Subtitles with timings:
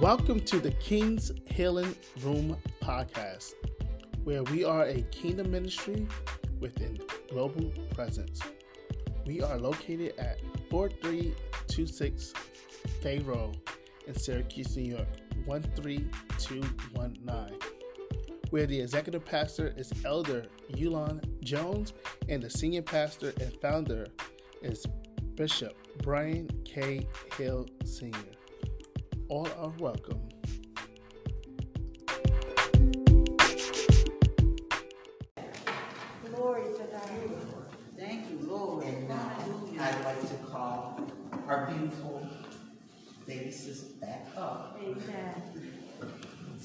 [0.00, 3.54] Welcome to the King's Healing Room podcast,
[4.24, 6.06] where we are a kingdom ministry
[6.60, 6.98] with a
[7.32, 8.42] global presence.
[9.24, 12.34] We are located at 4326
[13.00, 13.58] Fay Road
[14.06, 15.08] in Syracuse, New York,
[15.46, 17.58] 13219,
[18.50, 21.94] where the executive pastor is Elder Yulon Jones
[22.28, 24.06] and the senior pastor and founder
[24.60, 24.84] is
[25.36, 27.06] Bishop Brian K.
[27.38, 28.35] Hill Sr.
[29.28, 30.20] All are welcome.
[36.32, 37.10] Glory to God.
[37.98, 38.84] Thank you, Lord.
[38.84, 39.36] And now
[39.80, 41.00] I'd like to call
[41.48, 42.28] our beautiful
[43.26, 45.42] faces back up Amen.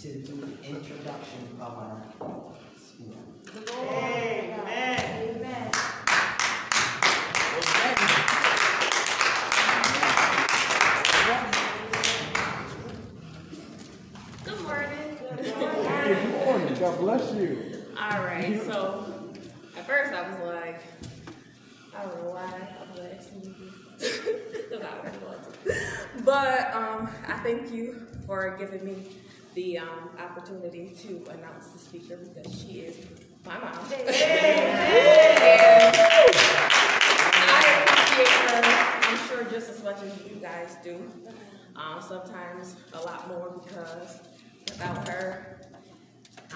[0.01, 2.03] to do the introduction of our
[2.77, 3.17] speaker.
[3.79, 5.35] Amen.
[5.35, 5.71] Amen.
[14.43, 15.17] Good morning.
[15.41, 16.75] Good morning.
[16.79, 17.83] God bless you.
[18.11, 19.05] All right, so
[19.77, 20.81] at first I was like,
[21.97, 23.71] I don't know why I was asking you
[24.83, 25.39] I already want.
[26.25, 29.15] But um, I thank you for giving me
[29.55, 32.97] the um, opportunity to announce the speaker because she is
[33.45, 33.71] my mom.
[33.71, 33.77] I
[37.87, 38.61] appreciate her,
[39.03, 41.09] I'm sure, just as much as you guys do.
[41.77, 44.19] Um, sometimes a lot more because
[44.67, 45.61] without her,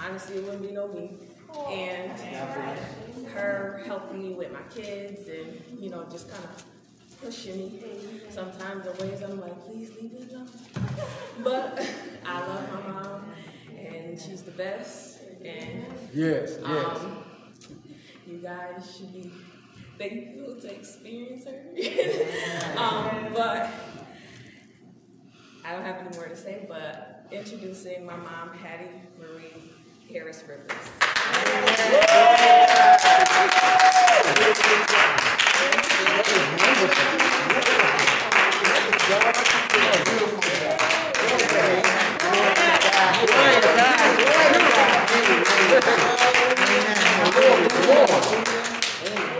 [0.04, 1.16] honestly, it wouldn't be no me.
[1.70, 2.10] And
[3.28, 6.64] her helping me with my kids and, you know, just kind of
[7.22, 7.80] pushing me
[8.30, 10.48] sometimes in ways I'm like, please leave me alone.
[11.44, 11.86] But
[12.24, 13.24] I love my mom
[13.78, 15.20] and she's the best.
[15.44, 16.64] And Yes, yes.
[16.64, 17.18] um,
[18.26, 19.30] you guys should be
[19.98, 21.62] thankful to experience her.
[22.78, 23.70] um, but
[25.64, 29.72] I don't have any more to say, but introducing my mom, Hattie Marie
[30.16, 30.72] Harris Rivers.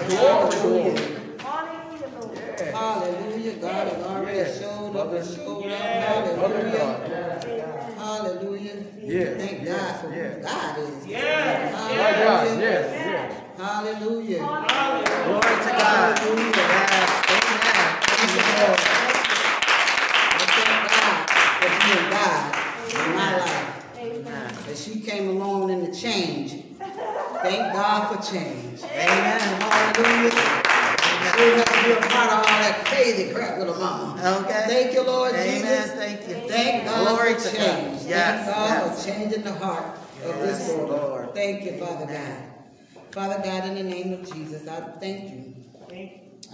[0.08, 1.16] Hallelujah,
[2.72, 3.52] Hallelujah.
[3.54, 6.36] God has already showed up and showed out.
[6.36, 7.36] Hallelujah.
[7.96, 8.84] Hallelujah.
[9.02, 10.36] Yes, Thank yes, God for yes.
[10.36, 11.06] who God is.
[11.06, 12.60] My God, Hallelujah.
[12.60, 13.42] yes, yes.
[13.58, 14.38] Hallelujah.
[14.38, 16.18] Glory to God.
[16.18, 16.34] Thank you,
[18.56, 18.80] Lord.
[20.32, 21.30] I thank God
[21.60, 22.54] for being God
[22.94, 23.96] in my life.
[23.98, 24.54] Amen.
[24.66, 26.50] That she came along in the change.
[26.78, 28.82] Thank God for change.
[28.82, 29.60] Amen.
[29.60, 30.62] Hallelujah.
[31.26, 34.42] She didn't have to be a part of all that crazy crap with her mama.
[34.44, 34.64] Okay.
[34.66, 35.60] Thank you, Lord Amen.
[35.60, 35.90] Jesus.
[35.92, 36.48] Thank you.
[36.48, 37.98] Thank God Glory for to change.
[38.00, 38.08] God.
[38.08, 39.04] Yes, Thank God yes.
[39.04, 40.90] for changing the heart of this Yes, world.
[40.90, 41.34] Lord.
[41.34, 42.42] Thank you, Father God.
[43.12, 45.54] Father God, in the name of Jesus, I thank you.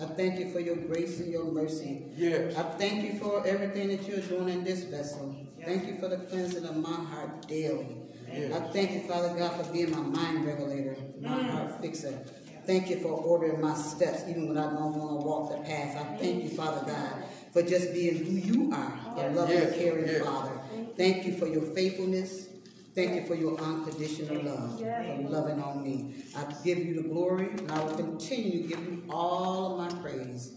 [0.00, 2.02] I thank you for your grace and your mercy.
[2.16, 2.56] Yes.
[2.56, 5.36] I thank you for everything that you're doing in this vessel.
[5.64, 7.96] Thank you for the cleansing of my heart daily.
[8.32, 11.50] I thank you, Father God, for being my mind regulator, my mm.
[11.50, 12.18] heart fixer.
[12.66, 15.96] Thank you for ordering my steps, even when I don't want to walk the path.
[15.96, 20.06] I thank you, Father God, for just being who you are, the loving, Yes, caring
[20.06, 20.24] yes.
[20.24, 20.60] Father.
[20.96, 22.46] Thank you for your faithfulness.
[22.94, 26.24] Thank you for your unconditional love, for loving on me.
[26.36, 30.02] I give you the glory, and I will continue to give you all of my
[30.02, 30.52] praise.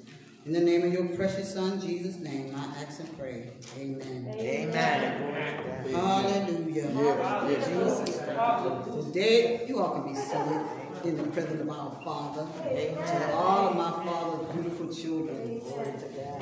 [0.46, 3.52] In the name of your precious Son, Jesus' name, I ask and pray.
[3.80, 4.36] Amen.
[4.38, 5.92] Amen.
[5.92, 6.90] Hallelujah.
[6.94, 8.00] Yes, yes.
[8.00, 9.06] Jesus.
[9.08, 10.62] Today, you all can be seated
[11.06, 12.48] in the presence of our Father.
[12.64, 15.62] To all of my Father's beautiful children.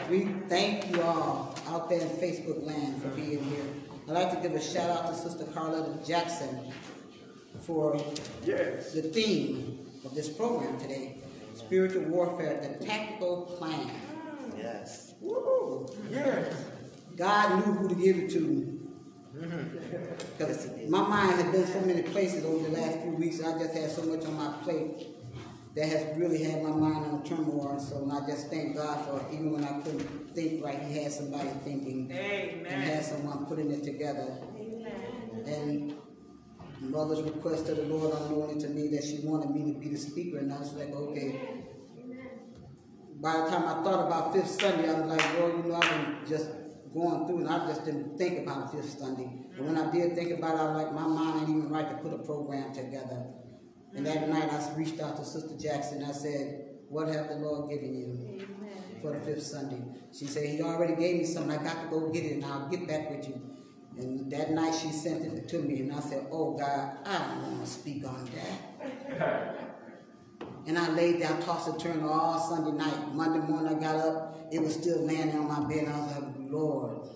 [0.09, 3.63] We thank you all out there in Facebook land for being here.
[4.07, 6.71] I'd like to give a shout out to Sister Carletta Jackson
[7.61, 7.95] for
[8.45, 8.91] Yes.
[8.93, 11.17] the theme of this program today,
[11.55, 13.89] spiritual warfare, the tactical plan.
[14.57, 15.13] Yes.
[15.21, 15.87] Woo!
[16.11, 16.53] Yes.
[17.15, 18.79] God knew who to give it to.
[19.37, 19.77] Mm-hmm.
[20.37, 23.57] Because my mind has been so many places over the last few weeks, and I
[23.63, 25.07] just had so much on my plate
[25.75, 27.79] that has really had my mind on turmoil.
[27.79, 31.49] So I just thank God for even when I couldn't think right, He had somebody
[31.63, 34.37] thinking and had someone putting it together.
[35.45, 35.95] And
[36.79, 39.97] mother's request to the Lord unknowingly to me that she wanted me to be the
[39.97, 41.39] speaker, and I was like, okay.
[43.21, 45.89] By the time I thought about Fifth Sunday, I was like, Lord, you know, I've
[45.89, 46.49] been just
[46.93, 49.29] going through, and I just didn't think about Fifth Sunday.
[49.57, 51.89] And when I did think about it, I was like, my mind ain't even right
[51.89, 53.25] to put a program together.
[53.95, 56.03] And that night, I reached out to Sister Jackson.
[56.03, 58.47] I said, "What have the Lord given you
[59.01, 61.57] for the fifth Sunday?" She said, "He already gave me something.
[61.57, 63.41] I got to go get it, and I'll get back with you."
[63.97, 67.51] And that night she sent it to me, and I said, Oh God, I don't
[67.51, 69.55] want to speak on that.
[70.65, 73.13] And I laid down, tossed and turned all Sunday night.
[73.13, 76.15] Monday morning I got up, it was still laying on my bed, and I was
[76.15, 77.07] like, Lord,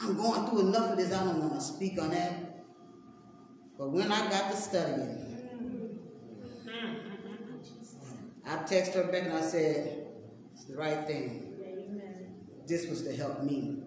[0.00, 2.64] I'm going through enough of this, I don't want to speak on that.
[3.78, 5.25] But when I got to studying,
[8.46, 10.06] I texted her back and I said,
[10.52, 11.52] It's the right thing.
[12.66, 13.82] This was to help me.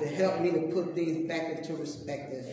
[0.00, 2.46] To help me to put things back into perspective.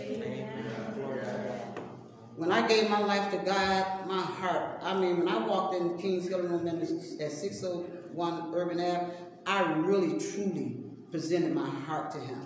[2.36, 5.98] When I gave my life to God, my heart, I mean, when I walked in
[5.98, 9.14] Kings Healing Room at 601 Urban Ave,
[9.46, 10.78] I really, truly
[11.12, 12.42] presented my heart to Him.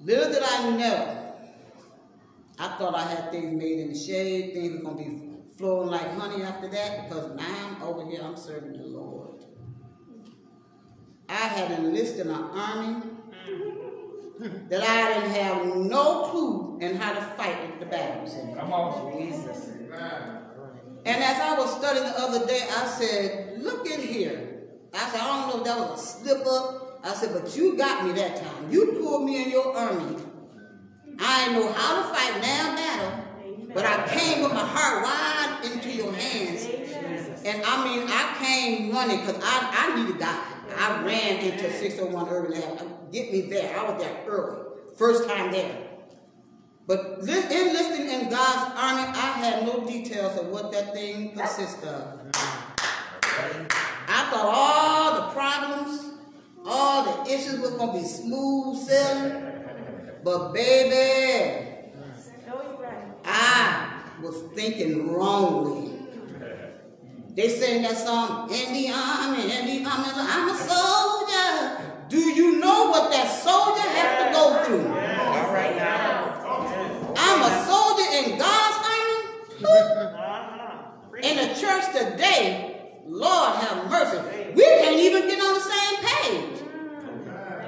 [0.00, 1.34] Little did I know,
[2.58, 5.27] I thought I had things made in the shade, things were going to be
[5.58, 9.44] flowing like honey after that, because now I'm over here, I'm serving the Lord.
[11.28, 13.02] I had enlisted in an army
[14.40, 14.68] mm-hmm.
[14.68, 18.54] that I didn't have no clue in how to fight the battles in.
[18.54, 19.12] Come on.
[19.18, 19.70] Jesus.
[21.04, 24.62] And as I was studying the other day, I said, look in here.
[24.94, 27.00] I said, I don't know if that was a slip up.
[27.04, 28.70] I said, but you got me that time.
[28.70, 30.16] You pulled me in your army.
[31.18, 33.12] I didn't know how to fight now battle,
[33.74, 35.47] but I came with my heart wide into your hands.
[37.48, 40.38] And I mean, I came running because I, I needed God.
[40.78, 42.84] I ran into 601 Urban Ave.
[43.10, 43.78] Get me there.
[43.78, 44.66] I was there early.
[44.98, 45.74] First time there.
[46.86, 51.82] But li- enlisting in God's army, I had no details of what that thing consists
[51.84, 52.20] of.
[54.10, 56.10] I thought all the problems,
[56.66, 59.52] all the issues was gonna be smooth sailing.
[60.22, 61.92] But baby,
[62.46, 63.04] No, you're right.
[63.24, 65.97] I was thinking wrongly.
[67.38, 71.78] They sang that song, in the army, in the army, I'm a soldier.
[72.08, 74.88] Do you know what that soldier has to go through?
[74.88, 76.34] All right now.
[77.16, 79.22] I'm a soldier in God's army.
[81.22, 84.18] In the church today, Lord have mercy,
[84.56, 86.58] we can't even get on the same page.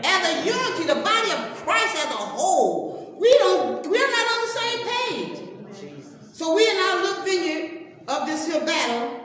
[0.02, 4.40] As a unity, the body of Christ as a whole, we don't, we're not on
[4.42, 5.38] the same page.
[6.32, 9.19] So we in our little vineyard of this here battle,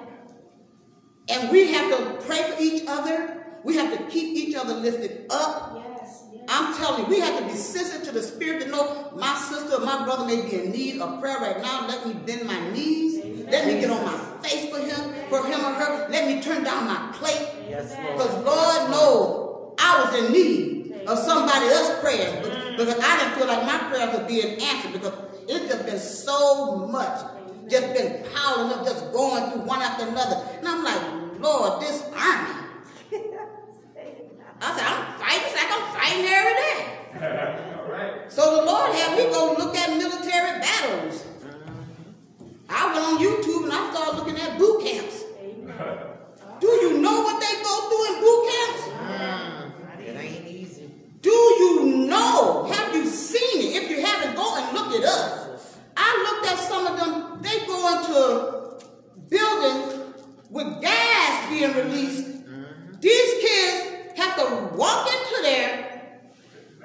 [1.30, 3.46] and we have to pray for each other.
[3.64, 5.84] We have to keep each other lifted up.
[6.00, 6.44] Yes, yes.
[6.48, 9.76] I'm telling you, we have to be sensitive to the spirit to know my sister
[9.76, 11.88] or my brother may be in need of prayer right now.
[11.88, 13.24] Let me bend my knees.
[13.50, 16.08] Let me get on my face for him, for him or her.
[16.10, 17.48] Let me turn down my plate.
[17.70, 18.18] Yes, Lord.
[18.18, 20.76] Because Lord knows I was in need
[21.08, 22.78] of somebody else's prayers mm.
[22.78, 25.14] because I didn't feel like my prayers were being answered because
[25.48, 27.20] it's just been so much,
[27.70, 30.44] just been piling up, just going through one after another.
[30.60, 31.02] And I'm like,
[31.40, 32.62] Lord, this army.
[34.62, 37.76] I said, I'm fighting, it's like I'm fighting every day.
[37.80, 38.32] All right.
[38.32, 41.26] So the Lord had me go look at military battles.
[42.70, 45.24] I went on YouTube and I started looking at boot camps.
[46.60, 48.82] Do you know what they go through in boot camps?
[50.00, 50.90] It ain't easy.
[51.22, 52.66] Do you know?
[52.72, 53.84] Have you seen it?
[53.84, 55.55] If you haven't, go and look it up.
[55.98, 57.42] I looked at some of them.
[57.42, 58.86] They go into
[59.30, 60.16] buildings
[60.50, 62.26] with gas being released.
[62.26, 63.00] Mm-hmm.
[63.00, 66.20] These kids have to walk into there.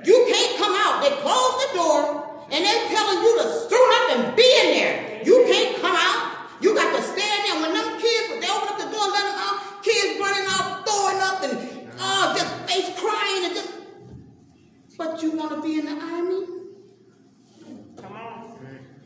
[0.04, 1.02] You can't come out.
[1.02, 5.22] They close the door and they're telling you to suit up and be in there.
[5.24, 6.48] You can't come out.
[6.60, 7.60] You got to stand there.
[7.62, 9.82] When them kids, when they open up the door, let them out.
[9.82, 13.72] Kids running out, throwing up, and oh, just face crying and just.
[14.98, 16.46] But you want to be in the army?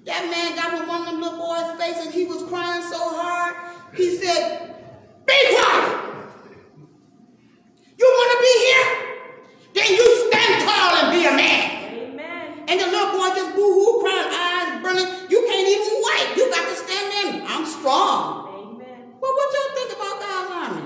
[0.07, 2.99] That man got with one of them little boys' face and he was crying so
[2.99, 3.55] hard.
[3.95, 4.75] He said,
[5.27, 6.01] Be quiet!
[7.97, 8.87] You want to be here?
[9.75, 11.95] Then you stand tall and be a man.
[11.95, 12.65] Amen.
[12.69, 15.07] And the little boy just boo hoo crying, eyes burning.
[15.31, 16.37] You can't even wipe.
[16.37, 17.07] You got to stand
[17.41, 17.45] there.
[17.49, 18.77] I'm strong.
[18.77, 19.15] Amen.
[19.21, 20.83] Well, what y'all think about God's army?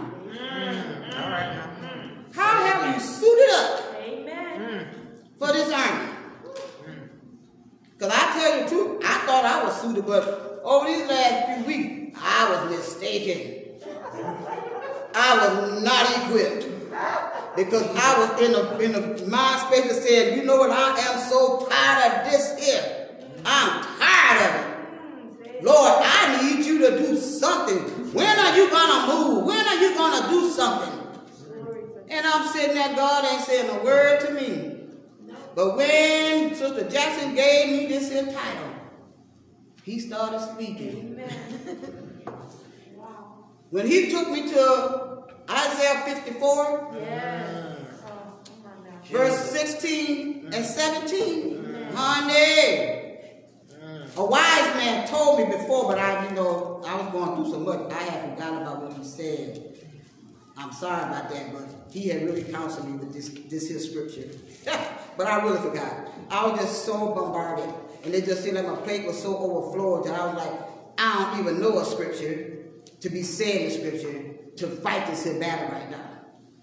[1.16, 2.10] All right now.
[2.34, 4.86] How have you suited up Amen.
[5.38, 6.12] for this army?
[7.98, 11.56] Because I tell you the truth, I thought I was suited, but over these last
[11.56, 13.64] few weeks, I was mistaken.
[15.16, 16.66] I was not equipped.
[17.56, 20.96] Because I was in a, in a mind space that said, you know what, I
[20.96, 23.08] am so tired of this here.
[23.44, 25.64] I'm tired of it.
[25.64, 27.78] Lord, I need you to do something.
[28.14, 29.44] When are you gonna move?
[29.44, 30.94] When are you gonna do something?
[32.08, 34.76] And I'm sitting there, God ain't saying a word to me.
[35.54, 38.70] But when Sister Jackson gave me this here title,
[39.82, 41.20] he started speaking.
[42.96, 43.46] Wow.
[43.70, 47.76] When he took me to Isaiah 54, Yes.
[48.06, 48.08] Oh,
[48.44, 49.00] come on now.
[49.10, 51.92] verse 16 and 17.
[51.94, 53.04] Honey.
[54.16, 57.60] A wise man told me before, but I, you know, I was going through so
[57.60, 59.74] much, I had forgotten about what he said.
[60.56, 64.28] I'm sorry about that, but he had really counseled me with this this here scripture.
[65.16, 66.08] but I really forgot.
[66.30, 70.06] I was just so bombarded, and it just seemed like my plate was so overflowed
[70.06, 70.60] that I was like,
[70.98, 72.56] I don't even know a scripture
[72.98, 76.10] to be saying in scripture to fight this battle right now.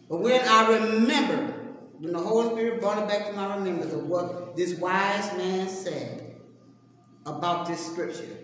[0.09, 1.54] But when I remember,
[1.99, 5.67] when the Holy Spirit brought it back to my remembrance of what this wise man
[5.67, 6.35] said
[7.25, 8.37] about this scripture.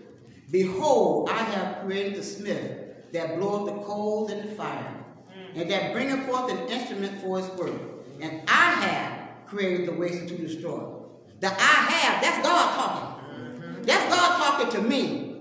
[0.50, 5.60] Behold, I have created the smith that bloweth the coals in the fire, mm.
[5.60, 7.80] and that bringeth forth an instrument for his work.
[8.20, 11.02] And I have created the waste to destroy.
[11.40, 13.34] The I have, that's God talking.
[13.34, 13.82] Mm-hmm.
[13.82, 15.36] That's God talking to me.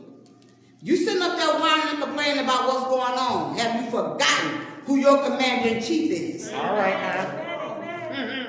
[0.81, 3.57] You sitting up there whining and complaining about what's going on.
[3.57, 6.51] Have you forgotten who your commander in chief is?
[6.51, 7.27] All right now.
[7.37, 8.47] Amen, amen.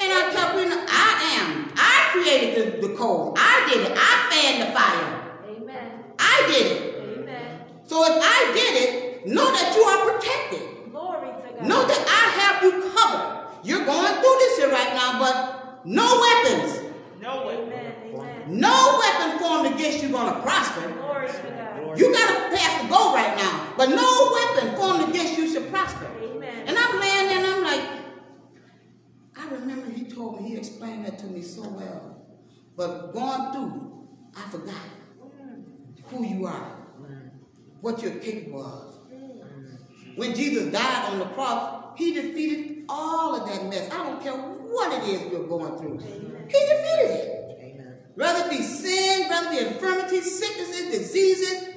[0.00, 1.72] And I kept reading, I am.
[1.76, 3.34] I created the, the coal.
[3.36, 3.92] I did it.
[3.94, 5.06] I fanned the fire.
[5.46, 6.04] Amen.
[6.18, 7.18] I did it.
[7.18, 7.60] Amen.
[7.84, 10.90] So if I did it, know that you are protected.
[10.90, 11.68] Glory to God.
[11.68, 13.44] Know that I have you covered.
[13.62, 16.80] You're going through this here right now, but no weapons,
[17.20, 17.56] No way.
[17.62, 17.92] Amen.
[18.14, 18.60] Amen.
[18.60, 20.88] no weapon formed against you going to prosper.
[20.92, 21.98] Glory to God.
[21.98, 25.70] You got to pass the goal right now, but no weapon formed against you should
[25.70, 26.08] prosper.
[26.22, 26.68] Amen.
[26.68, 27.84] And I'm laying there and I'm like,
[29.36, 32.13] I remember he told me, he explained that to me so well.
[32.76, 34.74] But going through, I forgot
[36.08, 36.76] who you are,
[37.80, 38.94] what you're capable of.
[40.16, 43.90] When Jesus died on the cross, he defeated all of that mess.
[43.92, 45.98] I don't care what it is we're going through.
[45.98, 47.58] He defeated it.
[47.60, 47.94] Amen.
[48.14, 51.74] Whether it be sin, whether it be infirmities, sicknesses, diseases,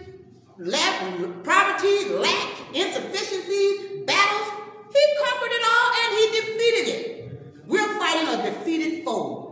[0.57, 1.01] lack,
[1.43, 4.51] poverty, lack, insufficiencies, battles,
[4.93, 7.67] he conquered it all and he defeated it.
[7.67, 9.46] We're fighting a defeated foe.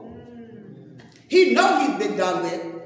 [1.27, 2.81] He know he's been done with,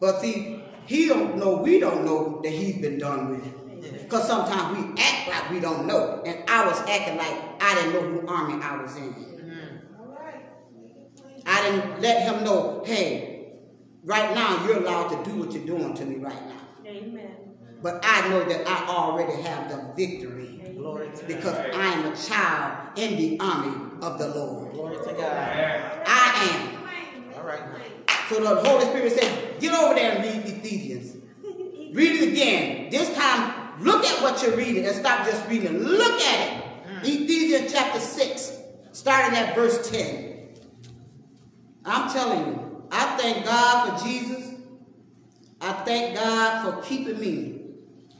[0.00, 4.02] but see, he don't know, we don't know that he's been done with.
[4.02, 6.22] Because sometimes we act like we don't know.
[6.24, 9.14] And I was acting like I didn't know who army I was in.
[11.46, 13.52] I didn't let him know, hey,
[14.04, 16.60] right now you're allowed to do what you're doing to me right now.
[16.86, 17.30] Amen.
[17.82, 22.16] But I know that I already have the victory Glory to because I am a
[22.16, 24.72] child in the army of the Lord.
[24.72, 26.02] Glory to God.
[26.06, 26.77] I am.
[27.48, 27.62] Right.
[28.28, 31.16] So the Holy Spirit said, get over there and read Ephesians.
[31.94, 32.90] Read it again.
[32.90, 35.78] This time, look at what you're reading and stop just reading.
[35.78, 36.64] Look at it.
[36.86, 36.98] Hmm.
[37.04, 38.52] Ephesians chapter 6,
[38.92, 40.48] starting at verse 10.
[41.86, 44.52] I'm telling you, I thank God for Jesus.
[45.60, 47.60] I thank God for keeping me.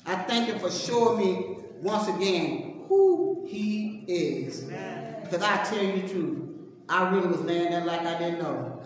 [0.07, 4.63] I thank Him for showing me once again who He is.
[5.23, 6.49] Because I tell you the truth,
[6.89, 8.78] I really was laying there like I didn't know.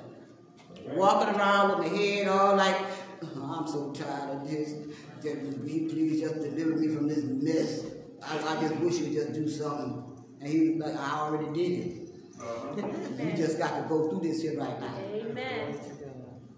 [0.87, 2.77] Walking around with my head all like,
[3.23, 4.75] "Oh, I'm so tired of this.
[5.23, 7.85] Just, he please just deliver me from this mess.
[8.23, 10.05] I, I just wish you would just do something.
[10.41, 12.09] And he was like, I already did it.
[12.41, 13.23] Uh-huh.
[13.23, 14.95] You just got to go through this here right now.
[15.15, 15.79] Amen.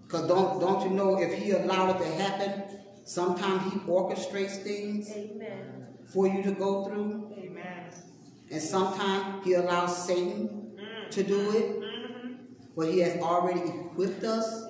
[0.03, 2.63] Because don't, don't you know if he allowed it to happen,
[3.03, 5.87] sometimes he orchestrates things Amen.
[6.05, 7.33] for you to go through.
[7.37, 7.91] Amen.
[8.51, 11.11] And sometimes he allows Satan mm.
[11.11, 11.84] to do it.
[12.75, 14.65] But he has already equipped us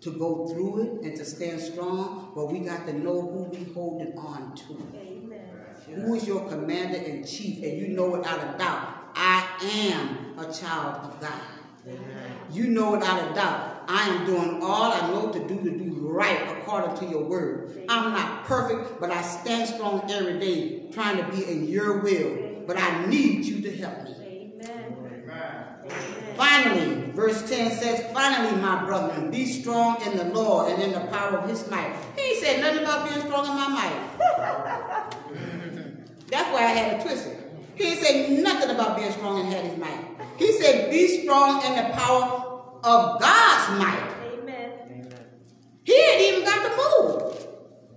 [0.00, 2.32] to go through it and to stand strong.
[2.34, 4.72] But we got to know who we holding on to.
[4.94, 6.02] Amen.
[6.02, 7.62] Who is your commander in chief?
[7.62, 11.40] And you know without a doubt, I am a child of God.
[12.50, 16.08] You know without a doubt, I am doing all I know to do to do
[16.08, 17.84] right according to your word.
[17.88, 22.64] I'm not perfect, but I stand strong every day trying to be in your will.
[22.66, 24.52] But I need you to help me.
[24.64, 25.24] Amen.
[26.36, 31.00] Finally, verse 10 says, Finally, my brethren, be strong in the Lord and in the
[31.06, 31.94] power of his might.
[32.16, 34.18] He ain't said nothing about being strong in my might.
[36.28, 37.38] That's why I had it twisted.
[37.74, 40.04] He ain't said nothing about being strong and had his might.
[40.38, 42.24] He said, Be strong in the power
[42.84, 44.08] of God's might.
[44.32, 45.08] Amen.
[45.84, 47.46] He ain't even got to move.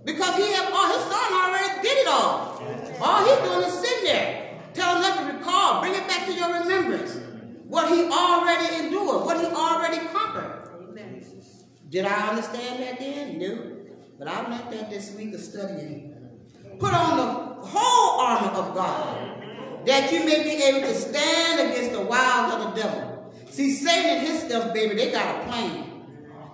[0.04, 2.62] Because he have all his son already did it all.
[3.00, 6.52] All he's doing is sitting there, telling us to recall, bring it back to your
[6.60, 7.18] remembrance.
[7.68, 10.68] What he already endured, what he already conquered.
[10.88, 11.24] Amen.
[11.88, 13.38] Did I understand that then?
[13.38, 13.76] No.
[14.18, 16.14] But I learned that this week of studying.
[16.78, 21.92] Put on the whole armor of God, that you may be able to stand against
[21.92, 23.34] the wiles of the devil.
[23.50, 25.84] See, Satan and his stuff, baby, they got a plan.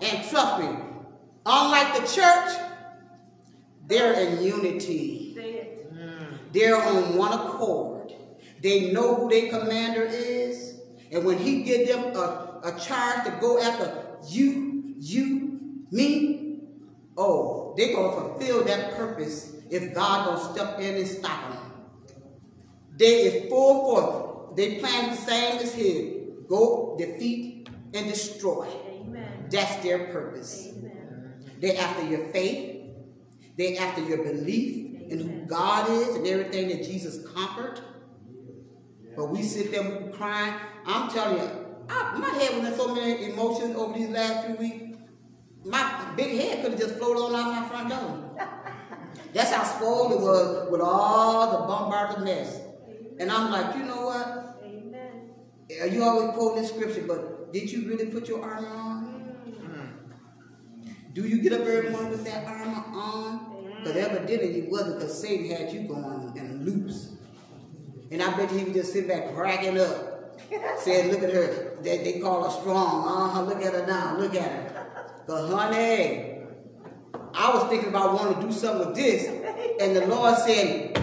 [0.01, 0.69] And trust me,
[1.45, 2.51] unlike the church,
[3.87, 5.29] they're in unity.
[6.53, 8.13] They're on one accord.
[8.61, 10.62] They know who their commander is.
[11.13, 16.61] And when he give them a, a charge to go after you, you, me,
[17.19, 21.63] oh, they're gonna fulfill that purpose if God don't step in and stop them.
[22.97, 24.57] They is full force.
[24.57, 26.15] They plan the same as his.
[26.49, 28.67] Go, defeat, and destroy.
[28.67, 29.49] Amen.
[29.51, 30.69] That's their purpose.
[30.77, 31.45] Amen.
[31.61, 32.81] They after your faith.
[33.57, 37.81] They're after your belief in who God is and everything that Jesus conquered.
[39.15, 40.55] But we sit there crying.
[40.87, 41.51] I'm telling you,
[41.89, 44.99] I, my head was in so many emotions over these last few weeks.
[45.65, 48.49] My big head could have just floated on out my front door.
[49.33, 52.61] That's how spoiled it was with all the bombarded mess.
[53.19, 54.61] And I'm like, you know what?
[54.65, 55.93] Amen.
[55.93, 59.37] You always quote this scripture, but did you really put your armor on?
[59.47, 61.15] Mm.
[61.15, 63.53] Do you get up every morning with that armor on?
[63.83, 67.11] Because evidently you wasn't because Satan had you going in loops.
[68.11, 70.12] And I bet you he was just sitting back cracking up.
[70.79, 71.77] Saying, look at her.
[71.81, 73.07] They, they call her strong.
[73.07, 74.17] Uh-huh, look at her now.
[74.19, 75.23] Look at her.
[75.27, 76.39] But honey,
[77.35, 79.27] I was thinking about wanting to do something with this.
[79.81, 80.99] And the Lord said,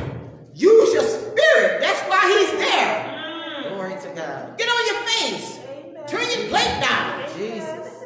[0.54, 1.82] use your spirit.
[1.82, 3.70] That's why he's there.
[3.70, 4.58] Glory to God.
[4.58, 5.60] Get on your face.
[6.08, 7.30] Turn your plate down.
[7.38, 8.06] Jesus.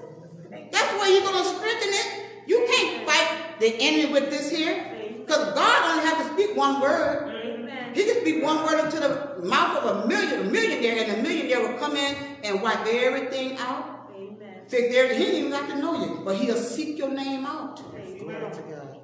[0.71, 2.25] That's where you're going to strengthen it.
[2.47, 4.91] You can't fight the enemy with this here.
[5.19, 7.32] Because God only has to speak one word.
[7.73, 7.95] Amen.
[7.95, 11.23] He can speak one word into the mouth of a million, a millionaire, and a
[11.23, 14.11] millionaire will come in and wipe everything out.
[14.15, 14.61] Amen.
[14.67, 15.17] Fix everything.
[15.19, 17.81] He didn't even have to know you, but he'll seek your name out.
[18.19, 18.51] Glory.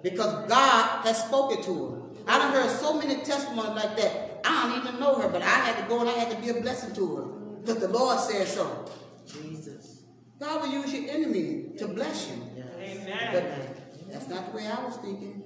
[0.02, 2.02] Because God has spoken to her.
[2.28, 4.42] I done heard so many testimonies like that.
[4.46, 6.50] I don't even know her, but I had to go and I had to be
[6.58, 7.24] a blessing to her.
[7.62, 8.86] Because the Lord said so.
[9.28, 10.04] Jesus.
[10.40, 12.42] God will use your enemy to bless you.
[12.56, 13.34] Yes.
[13.34, 15.44] But that's not the way I was thinking.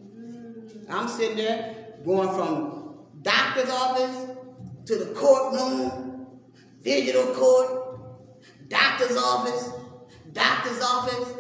[0.89, 2.82] I'm sitting there going from
[3.24, 4.27] doctor's office
[4.86, 6.27] to the courtroom,
[6.82, 9.70] digital court, doctor's office,
[10.31, 11.33] doctor's office.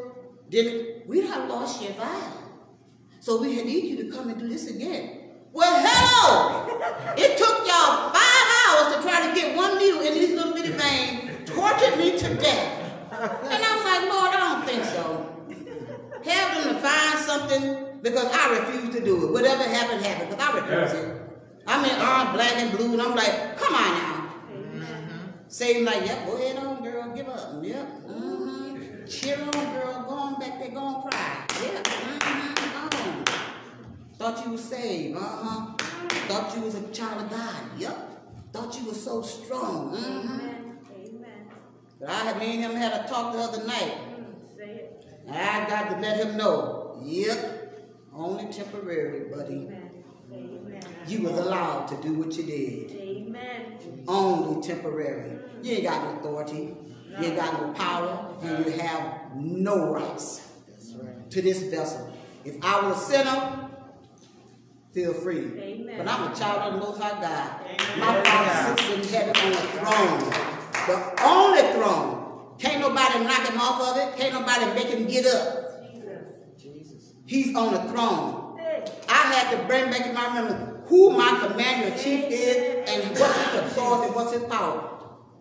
[0.49, 2.39] Then we done lost your file.
[3.19, 5.19] So we need you to come and do this again.
[5.51, 7.13] Well, hello!
[7.15, 10.71] It took y'all five hours to try to get one needle in these little bitty
[10.71, 12.79] veins, tortured me to death.
[13.11, 15.29] And I'm like, Lord, I don't think so.
[16.25, 19.31] Have them to find something because I refuse to do it.
[19.31, 21.32] Whatever happened, happened because I refuse it.
[21.65, 24.13] I'm in orange, black, and blue, and I'm like, come on now.
[25.47, 27.63] Satan like, yep, go ahead on, girl, give up.
[27.63, 28.07] Yep.
[28.07, 29.05] Mm-hmm.
[29.05, 30.05] Cheer on, girl.
[30.07, 31.45] Go on back there, go on cry.
[31.61, 31.83] Yep.
[31.83, 32.89] Mm-hmm.
[32.89, 33.25] Go on.
[34.17, 35.15] Thought you was saved.
[35.15, 35.73] Uh-huh.
[36.27, 37.55] Thought you was a child of God.
[37.77, 38.51] Yep.
[38.51, 39.95] Thought you was so strong.
[39.95, 40.39] Mm-hmm.
[40.39, 40.79] Amen.
[40.91, 41.47] Amen.
[41.99, 43.93] But I had me and him had a talk the other night.
[43.93, 45.05] Mm, Say it.
[45.29, 46.99] I got to let him know.
[47.03, 47.59] Yep.
[48.11, 49.67] Only temporary, buddy.
[49.67, 49.82] Amen.
[51.03, 51.21] Amen.
[51.21, 52.91] You was allowed to do what you did.
[52.91, 53.79] Amen.
[54.07, 55.39] Only temporary.
[55.61, 56.75] You ain't got no authority.
[57.09, 58.35] You ain't got no power.
[58.41, 61.29] And you have no rights That's right.
[61.31, 62.13] to this vessel.
[62.45, 63.69] If I was a sinner,
[64.93, 65.59] feel free.
[65.59, 65.97] Amen.
[65.97, 67.97] But I'm a child of the Most High God.
[67.97, 70.29] My Father sits in heaven on the throne.
[70.87, 72.19] The only throne.
[72.59, 74.17] Can't nobody knock him off of it.
[74.17, 75.81] Can't nobody make him get up.
[75.91, 76.29] Jesus.
[76.57, 77.13] Jesus.
[77.25, 78.59] He's on the throne.
[79.09, 83.37] I had to bring back in my memory who my commander chief is and what's
[83.37, 84.89] his authority, what's his power.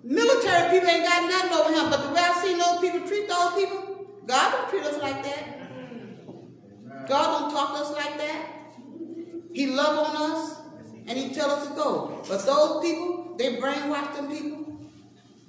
[0.04, 3.28] Military people ain't got nothing over him, but the way I see those people treat
[3.28, 7.08] those people, God don't treat us like that.
[7.08, 8.46] God don't talk to us like that.
[9.52, 10.56] He love on us
[11.06, 12.22] and he tell us to go.
[12.28, 14.80] But those people, they brainwash them people.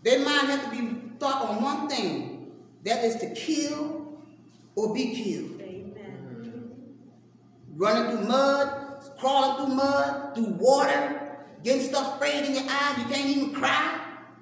[0.03, 2.51] Their mind has to be thought on one thing.
[2.83, 4.19] That is to kill
[4.75, 6.75] or be killed Amen.
[7.75, 8.82] running through mud,
[9.19, 12.97] crawling through mud, through water, getting stuff sprayed in your eyes.
[12.97, 13.99] You can't even cry,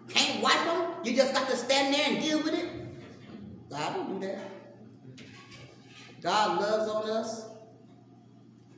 [0.10, 0.93] can't wipe them.
[1.04, 2.69] You just got to stand there and deal with it.
[3.69, 4.39] God don't do that.
[6.21, 7.45] God loves on us.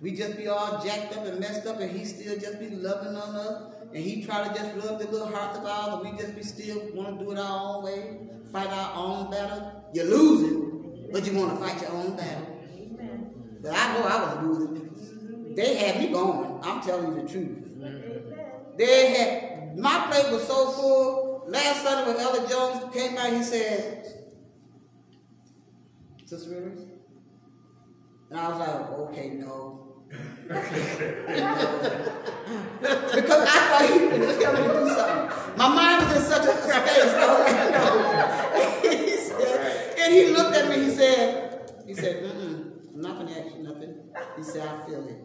[0.02, 3.15] We just be all jacked up and messed up, and He still just be loving
[3.15, 3.63] on us.
[3.93, 6.43] And He try to just rub the little hearts of ours, and we just be
[6.43, 8.19] still want to do it our own way,
[8.52, 9.89] fight our own battle.
[9.93, 12.48] You're losing, but you want to fight your own battle.
[13.62, 14.83] But I know I was losing.
[15.56, 16.60] They had me going.
[16.63, 18.78] I'm telling you the truth.
[18.78, 21.44] They had my plate was so full.
[21.48, 24.08] Last Sunday when Elder Jones came out, he said,
[26.26, 26.86] Sister Rivers?
[28.30, 29.80] And I was like, okay, no.
[30.48, 30.68] because
[33.48, 35.58] I thought he was going to do something.
[35.58, 37.13] My mind was in such a space.
[37.13, 39.00] I was like, no.
[39.06, 43.28] he said, and he looked at me, he said, he said, mm-mm, I'm not going
[43.28, 43.96] to ask you nothing.
[44.38, 45.23] He said, I feel it.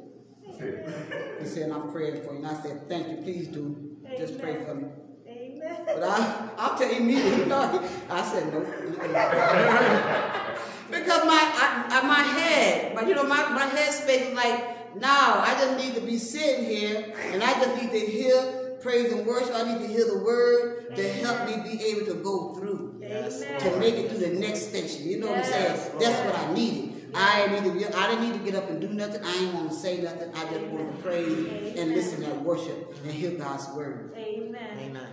[1.40, 2.38] He said, I'm praying for you.
[2.38, 3.96] And I said, thank you, please do.
[4.16, 4.88] Just pray for me.
[5.28, 5.82] Amen.
[5.86, 8.60] But I, I'll tell you immediately, you know, I said no.
[10.90, 14.96] because my I, I, my head, but you know, my, my head space is like,
[14.98, 19.12] now I just need to be sitting here and I just need to hear praise
[19.12, 19.54] and worship.
[19.54, 23.42] I need to hear the word to help me be able to go through Yes.
[23.62, 25.08] to make it to the next station.
[25.08, 25.80] You know what I'm saying?
[25.98, 26.97] That's what I needed.
[27.14, 29.24] I ain't need to I didn't need to get up and do nothing.
[29.24, 30.30] I ain't want to say nothing.
[30.34, 34.12] I just want to praise and listen and worship and hear God's word.
[34.16, 34.78] Amen.
[34.78, 35.08] Amen.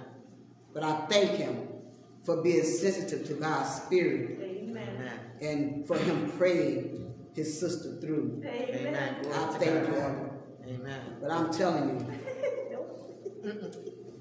[0.73, 1.67] But I thank him
[2.23, 4.87] for being sensitive to God's spirit Amen.
[4.95, 5.19] Amen.
[5.41, 8.41] and for him praying his sister through.
[8.45, 8.87] Amen.
[8.87, 9.15] Amen.
[9.33, 10.31] I thank God.
[10.67, 10.75] you.
[10.75, 11.01] Amen.
[11.21, 11.99] But I'm telling
[13.43, 13.51] you,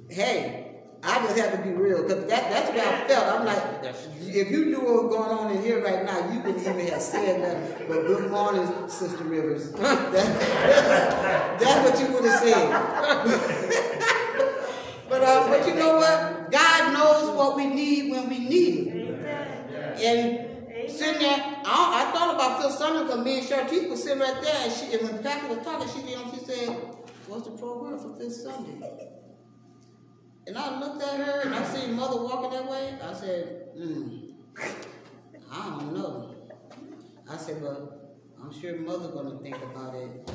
[0.10, 0.73] hey,
[1.06, 3.26] I just have to be real because that, that's what I felt.
[3.40, 3.62] I'm like,
[4.22, 7.02] if you knew what was going on in here right now, you wouldn't even have
[7.02, 7.86] said that.
[7.88, 9.70] But good morning, Sister Rivers.
[9.72, 10.12] That-
[11.60, 12.70] that's what you would have said.
[15.08, 16.50] but uh, but you know what?
[16.50, 20.00] God knows what we need when we need it.
[20.00, 20.00] Amen.
[20.00, 24.20] And sitting there, I, I thought about fifth Sunday because me and Chartice was sitting
[24.20, 26.68] right there, and, she, and when Pastor was talking, she, you know, she said,
[27.28, 28.88] "What's the program for this Sunday?"
[30.46, 32.98] And I looked at her, and I seen Mother walking that way.
[33.02, 34.18] I said, "Hmm,
[35.50, 36.34] I don't know."
[37.30, 37.98] I said, well,
[38.42, 40.30] I'm sure Mother gonna think about it."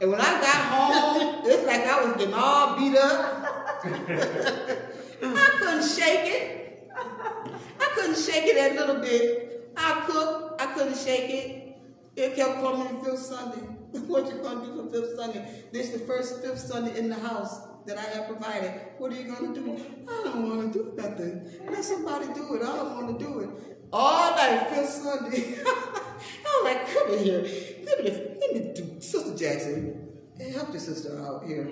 [0.00, 3.84] And when I got home, it's like I was getting all beat up.
[3.84, 6.90] I couldn't shake it.
[6.96, 9.72] I couldn't shake it that little bit.
[9.76, 11.76] I cooked, I couldn't shake it.
[12.16, 13.60] It kept coming fifth Sunday.
[14.06, 15.64] what you gonna do for fifth Sunday?
[15.70, 18.72] This is the first fifth Sunday in the house that I have provided.
[18.98, 19.78] What are you gonna do?
[20.08, 21.50] I don't wanna do nothing.
[21.68, 22.62] Let somebody do it.
[22.62, 23.50] I don't wanna do it.
[23.92, 25.56] All night, fifth Sunday.
[25.66, 27.42] I was like, come in here.
[27.84, 30.08] Let me, let me do Sister Jackson.
[30.52, 31.64] Help your sister out here.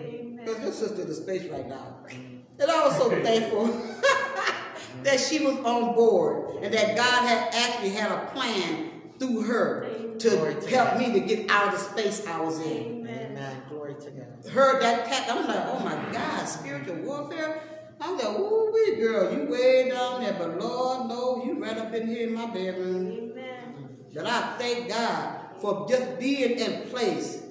[0.45, 1.97] Because your sister in the space right now.
[2.11, 3.67] And I was so thankful
[5.03, 9.89] that she was on board and that God had actually had a plan through her
[10.19, 13.07] to to help me to get out of the space I was in.
[13.09, 13.63] Amen.
[13.69, 14.32] Glory to God.
[14.51, 17.63] Heard that tap, I'm like, oh my God, spiritual warfare.
[18.01, 21.95] I'm like, ooh, wee girl, you way down there, but Lord, no, you right up
[21.95, 23.13] in here in my bedroom.
[23.13, 23.89] Amen.
[24.15, 27.43] That I thank God for just being in place.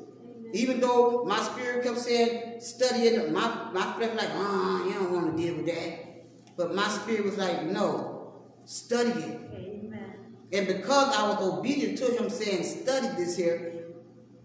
[0.54, 5.38] Even though my spirit kept saying, studying, my, my flesh like, ah, you don't want
[5.38, 6.58] to deal with that.
[6.58, 9.40] But my spirit was like, no, study it.
[9.54, 10.16] Amen.
[10.52, 13.86] And because I was obedient to him saying, study this here,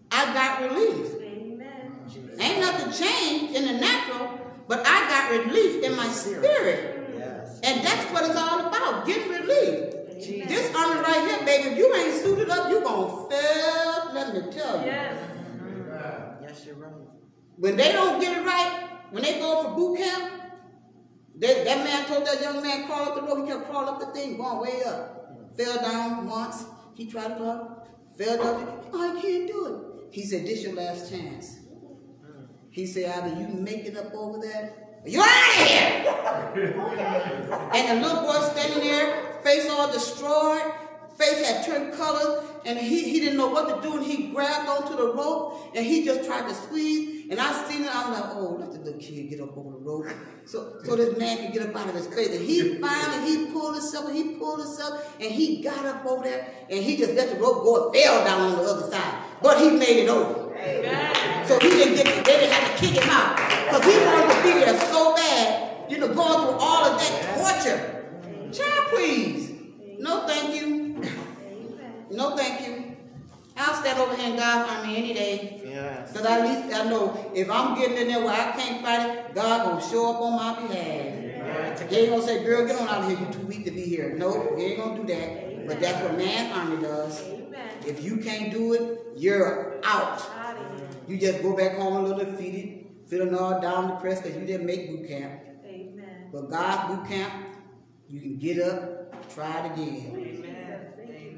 [0.09, 1.26] I got relief.
[2.15, 2.41] Amen.
[2.41, 7.09] Ain't nothing changed in the natural, but I got relief in my spirit.
[7.13, 7.59] Yes.
[7.63, 9.93] And that's what it's all about, getting relief.
[10.21, 10.47] Jesus.
[10.47, 14.13] This army right here, baby, if you ain't suited up, you gonna fail.
[14.13, 14.85] Let me tell you.
[14.85, 15.23] Yes.
[16.41, 16.91] Yes, you're right.
[17.57, 20.33] When they don't get it right, when they go for boot camp,
[21.35, 23.45] they, that man told that young man crawl up the road.
[23.45, 25.55] He kept crawling up the thing, going way up.
[25.55, 26.65] Fell down once.
[26.95, 27.87] He tried to up.
[28.17, 28.81] Fell down.
[28.91, 30.13] Oh, I can't do it.
[30.13, 31.57] He said, "This your last chance."
[32.77, 34.71] He said, "Either you make it up over there,
[35.03, 36.73] or you out of here."
[37.73, 40.61] and the little boy standing there, face all destroyed,
[41.17, 44.69] face had turned color, and he, he didn't know what to do, and he grabbed
[44.69, 48.35] onto the rope, and he just tried to squeeze, and I seen it, I'm like,
[48.35, 50.05] oh, let the little kid get up over the rope,
[50.45, 53.51] so, so this man could get up out of his face, and he finally, he
[53.51, 57.15] pulled himself, and he pulled himself, and he got up over there, and he just
[57.15, 60.09] let the rope go and fell down on the other side, but he made it
[60.09, 60.46] over.
[61.47, 62.25] So he didn't get, it.
[62.25, 65.91] they didn't have to kick him out, because he wanted to be there so bad,
[65.91, 68.05] you know, going through all of that torture.
[68.51, 69.53] Child, please.
[69.99, 71.01] No, thank you.
[72.11, 72.97] No, thank you.
[73.55, 75.61] I'll stand over here in God's me any day.
[75.65, 76.11] Yes.
[76.11, 79.35] Because at least I know if I'm getting in there where I can't fight it,
[79.35, 81.89] God gonna show up on my behalf.
[81.89, 83.81] He ain't gonna say, girl, get on out of here, you too weak to be
[83.81, 84.15] here.
[84.15, 85.67] No, he ain't gonna do that.
[85.67, 87.23] But that's what man's army does.
[87.23, 87.69] Amen.
[87.85, 90.19] If you can't do it, you're out.
[90.19, 90.46] Ah.
[91.07, 91.27] Out of here.
[91.27, 94.65] You just go back home a little defeated, feeling all down depressed because you didn't
[94.65, 95.41] make boot camp.
[95.65, 96.29] Amen.
[96.31, 97.33] But God's boot camp,
[98.09, 100.43] you can get up, try it again.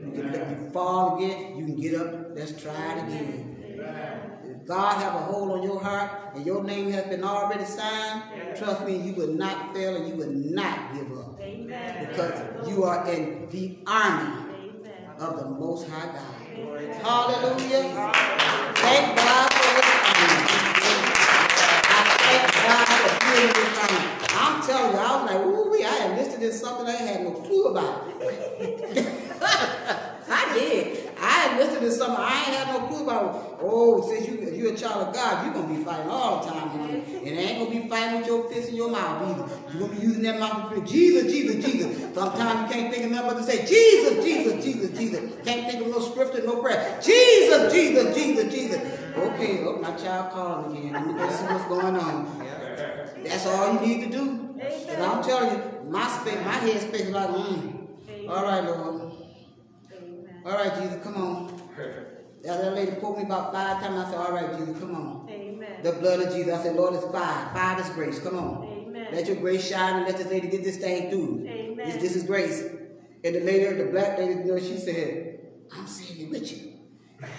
[0.02, 3.46] You can let you fall again, you can get up, let's try it again.
[4.44, 8.24] If God have a hold on your heart and your name has been already signed,
[8.58, 11.40] trust me, you will not fail and you will not give up.
[11.40, 12.08] Amen.
[12.08, 15.10] Because you are in the army Amen.
[15.20, 16.39] of the Most High God.
[16.60, 18.12] Hallelujah.
[18.76, 20.44] Thank God for this army.
[21.80, 24.04] I thank God for this army.
[24.36, 25.79] I'm telling you, I was like, ooh,
[26.38, 28.04] wee, I in something I had no clue about.
[30.32, 31.10] I did.
[31.22, 33.58] I enlisted in something I ain't had no clue about.
[33.62, 36.52] Oh, since you, you're a child of God, you're going to be fighting all the
[36.52, 37.04] time, honey.
[37.18, 39.46] And ain't gonna be fighting with your fist in your mouth either.
[39.72, 42.14] You're gonna be using that mouth to Jesus, Jesus, Jesus.
[42.14, 45.46] Sometimes you can't think of nothing but to say, Jesus, Jesus, Jesus, Jesus.
[45.46, 47.00] Can't think of no scripture, no prayer.
[47.04, 49.00] Jesus, Jesus, Jesus, Jesus.
[49.18, 50.94] Okay, oh, my child calling again.
[50.94, 52.48] Let me go see what's going on.
[53.24, 54.49] That's all you need to do.
[54.62, 58.30] And I'm telling you, my space, my head space is like, mm.
[58.30, 59.14] All right, Lord.
[59.92, 60.42] Amen.
[60.46, 61.60] All right, Jesus, come on.
[62.44, 64.08] Yeah, That lady quote me about five times.
[64.08, 65.30] I said, all right, Jesus, come on.
[65.30, 65.84] Amen.
[65.84, 66.54] The blood of Jesus.
[66.54, 67.52] I said, Lord, it's five.
[67.54, 68.20] Five is grace.
[68.20, 68.66] Come on.
[68.66, 69.08] Amen.
[69.12, 71.46] Let your grace shine and let this lady get this thing through.
[71.48, 71.78] Amen.
[71.78, 72.62] This, this is grace.
[73.24, 75.40] And the lady, the black lady, you know, she said,
[75.76, 76.74] I'm saying it with you.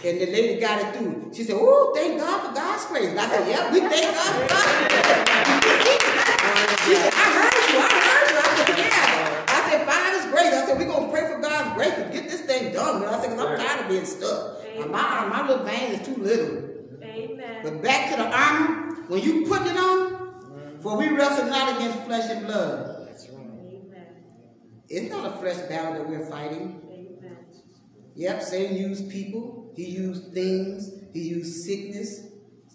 [0.04, 1.32] And the lady got it through.
[1.34, 3.08] She said, Oh, thank God for God's grace.
[3.08, 5.00] And I said, Yep, we thank God for God's grace.
[6.84, 8.36] she said, I heard you, I heard you.
[8.36, 9.44] I said, Yeah.
[9.48, 10.52] I said, Five is grace.
[10.52, 12.40] I said, We're going to pray for God's grace to get this
[13.20, 13.56] thing done.
[13.56, 14.60] But I said, Because I'm tired of being stuck.
[14.76, 16.70] And my, my little vein is too little.
[17.02, 17.60] Amen.
[17.62, 20.80] But back to the armor, when you put it on, mm-hmm.
[20.80, 23.08] for we wrestle not against flesh and blood.
[23.32, 24.06] Amen.
[24.88, 26.80] It's not a flesh battle that we're fighting.
[26.90, 27.36] Amen.
[28.14, 32.26] Yep, Satan used people, he used things, he used sickness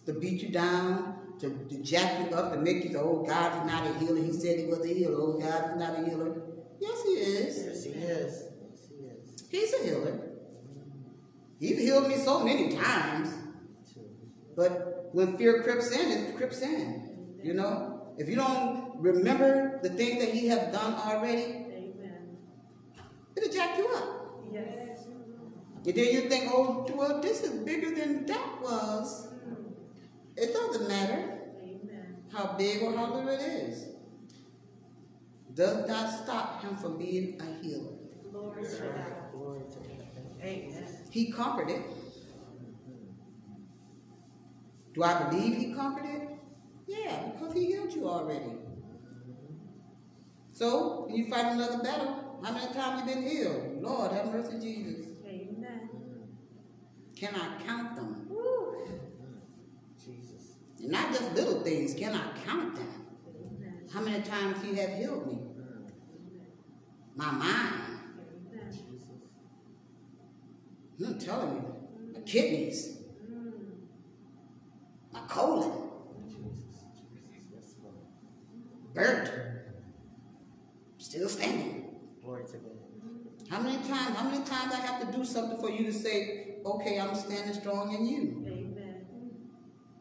[0.05, 3.62] to beat you down, to, to jack you up, to make you say, oh, God
[3.62, 4.23] is not a healer.
[4.23, 5.15] He said he was a healer.
[5.17, 6.41] Oh, God is not a healer.
[6.79, 7.65] Yes, he is.
[7.65, 8.43] Yes, he is.
[8.62, 9.71] Yes, he is.
[9.71, 10.35] He's a healer.
[11.65, 13.34] He's healed me so many times.
[14.56, 17.39] But when fear creeps in, it creeps in.
[17.43, 18.13] You know?
[18.19, 22.38] If you don't remember the things that he has done already, Amen.
[23.36, 24.43] it'll jack you up.
[24.54, 25.08] Yes.
[25.86, 29.30] And then you think, oh, well, this is bigger than that was.
[30.38, 32.17] It doesn't matter Amen.
[32.32, 33.88] how big or how little it is.
[35.56, 37.93] Does not stop him from being a healer.
[38.32, 39.32] Glory to God.
[39.34, 39.95] Glory to God.
[40.43, 40.94] Amen.
[41.15, 41.82] He conquered it.
[44.93, 46.30] Do I believe he conquered it?
[46.88, 48.51] Yeah, because he healed you already.
[50.51, 53.82] So, when you fight another battle, how many times you been healed?
[53.82, 55.06] Lord, have mercy, Jesus.
[55.25, 55.89] Amen.
[57.15, 58.25] Can I count them?
[58.28, 58.86] Woo.
[59.97, 60.58] Jesus.
[60.82, 63.06] And not just little things, can I count them?
[63.30, 63.89] Amen.
[63.89, 65.36] How many times he have healed me?
[65.36, 65.91] Mm.
[67.15, 67.99] My mind.
[68.51, 68.95] Amen.
[71.03, 71.75] I'm telling you.
[72.13, 72.97] My kidneys.
[75.12, 75.89] My colon.
[77.51, 77.95] Yes, Lord.
[78.93, 79.31] Burnt.
[80.97, 81.95] Still standing.
[82.21, 82.71] Glory to God.
[83.49, 86.55] How many times, how many times I have to do something for you to say,
[86.65, 88.43] okay, I'm standing strong in you?
[88.47, 89.05] Amen.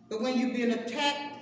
[0.08, 1.34] But when you've been attacked,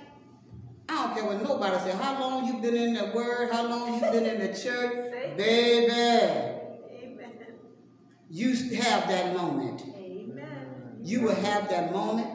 [0.89, 1.95] I don't care what nobody say.
[1.97, 3.51] How long you been in the word?
[3.51, 5.37] How long you been in the church?
[5.37, 6.52] Baby, Amen.
[8.33, 9.83] You have that moment.
[9.95, 10.97] Amen.
[11.03, 12.27] You will have that moment.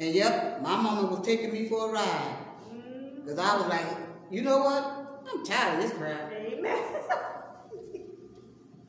[0.00, 2.36] And yep, my mama was taking me for a ride.
[2.74, 3.22] Mm.
[3.22, 3.86] Because I was like,
[4.32, 5.22] you know what?
[5.32, 6.32] I'm tired of this crap.
[6.32, 6.76] Amen.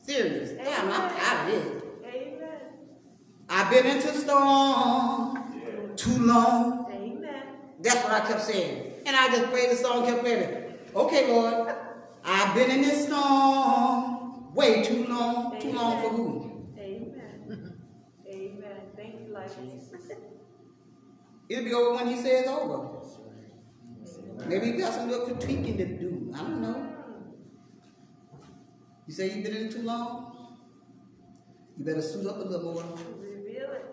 [0.02, 0.50] Serious.
[0.50, 1.82] Damn, I'm tired of this.
[2.04, 2.58] Amen.
[3.48, 6.90] I've been into a storm too long.
[6.90, 7.42] Amen.
[7.80, 8.94] That's what I kept saying.
[9.06, 10.90] And I just played the song, kept playing it.
[10.96, 11.76] Okay, Lord,
[12.24, 14.19] I've been in this storm
[14.54, 15.60] way too long.
[15.60, 16.66] Too long for who?
[16.78, 17.74] Amen.
[18.26, 18.80] Amen.
[18.96, 20.10] Thank you, Lord Jesus.
[21.48, 23.00] It'll be over when he says over.
[24.46, 26.32] Maybe you got some little tweaking to do.
[26.34, 26.86] I don't know.
[29.06, 30.56] You say you've been in it too long?
[31.76, 32.84] You better suit up a little more.
[33.18, 33.84] Reveal it.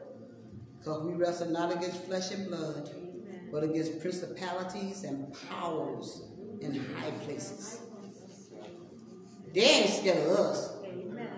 [0.77, 3.49] Because we wrestle not against flesh and blood, Amen.
[3.51, 6.21] but against principalities and powers
[6.61, 7.81] in high places.
[9.53, 10.73] They ain't scared of us.
[10.83, 11.29] Amen.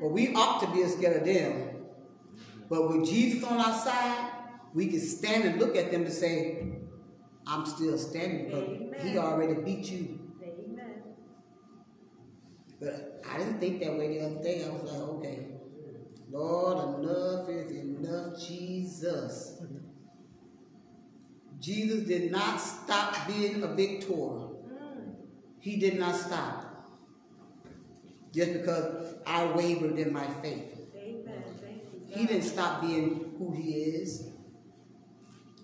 [0.00, 1.76] But we ought to be scared of them.
[2.68, 4.30] But with Jesus on our side,
[4.74, 6.76] we can stand and look at them and say,
[7.46, 10.18] I'm still standing because he already beat you.
[10.42, 11.02] Amen.
[12.80, 14.64] But I didn't think that way the other day.
[14.64, 15.46] I was like, okay,
[16.30, 19.62] Lord, enough is enough, Jesus.
[21.60, 24.12] Jesus did not stop being a victor.
[24.12, 25.14] Mm.
[25.58, 26.65] He did not stop.
[28.36, 30.78] Just because I wavered in my faith.
[30.94, 31.42] Amen.
[32.06, 34.28] He didn't stop being who he is.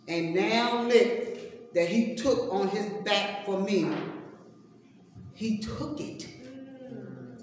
[0.09, 3.93] And now look that he took on his back for me.
[5.35, 6.27] He took it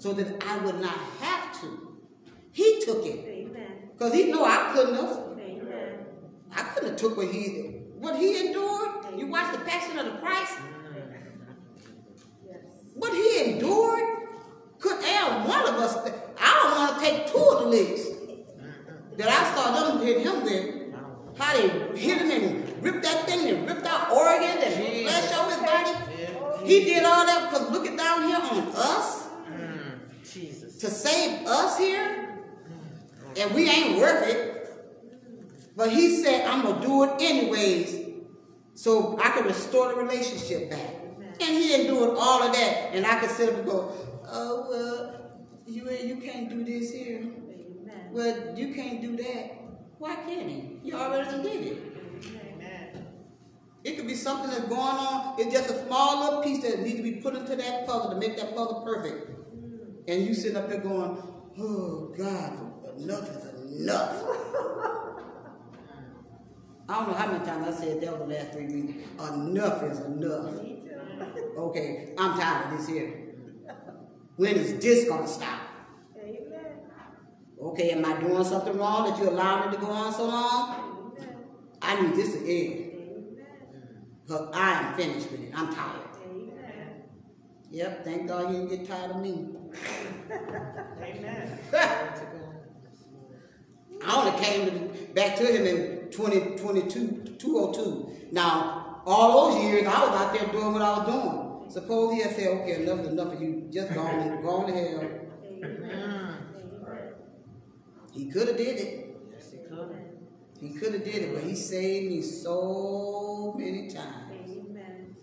[0.00, 2.00] so that I would not have to.
[2.50, 3.52] He took it
[3.92, 5.16] because he knew I couldn't have.
[5.38, 6.06] Amen.
[6.50, 9.16] I couldn't have took what he what he endured.
[9.16, 10.56] You watch the Passion of the Christ.
[12.44, 12.56] Yes.
[12.94, 14.20] What he endured
[14.80, 15.96] could air one of us.
[16.38, 18.08] I don't want to take two of the licks
[19.16, 21.38] that I saw them hit him with.
[21.38, 21.68] How they
[21.98, 25.02] hit him and ripped that thing and ripped out organs and Jeez.
[25.04, 26.66] flesh off his body.
[26.66, 30.76] He did all that because looking down here on us Mm, Jesus.
[30.78, 32.38] to save us here,
[33.38, 34.56] and we ain't worth it.
[35.76, 38.10] But he said, I'm gonna do it anyways,
[38.74, 40.94] so I can restore the relationship back.
[41.40, 43.92] And he ain't doing all of that, and I could sit up and go,
[44.26, 45.30] oh well,
[45.66, 47.24] you ain't- you can't do this here.
[48.12, 49.56] Well, you can't do that.
[50.00, 50.78] Why can't he?
[50.82, 51.78] You already done did it.
[52.54, 53.06] Amen.
[53.84, 55.38] It could be something that's going on.
[55.38, 58.16] It's just a small little piece that needs to be put into that puzzle to
[58.16, 59.28] make that puzzle perfect.
[60.08, 61.22] And you sitting up there going,
[61.58, 63.44] oh God, enough is
[63.78, 64.24] enough.
[66.88, 69.06] I don't know how many times I said that over the last three weeks.
[69.20, 70.54] Enough is enough.
[71.58, 73.34] Okay, I'm tired of this here.
[74.36, 75.60] When is this gonna stop?
[77.62, 81.12] Okay, am I doing something wrong that you allow me to go on so long?
[81.82, 82.90] I need this to end.
[84.26, 85.52] Because I am finished with it.
[85.54, 86.00] I'm tired.
[86.24, 87.02] Amen.
[87.70, 89.48] Yep, thank God he didn't get tired of me.
[91.02, 91.58] Amen.
[91.70, 92.50] Glory to God.
[94.06, 98.28] I only came to, back to him in 2022, 202.
[98.32, 101.70] Now, all those years I was out there doing what I was doing.
[101.70, 103.68] Suppose he had said, okay, enough is enough of you.
[103.70, 106.39] Just go on, go on to hell.
[108.12, 109.16] He could have did it.
[109.32, 109.96] Yes, he could.
[110.60, 114.32] He could have did it, but he saved me so many times.
[114.32, 115.16] Amen.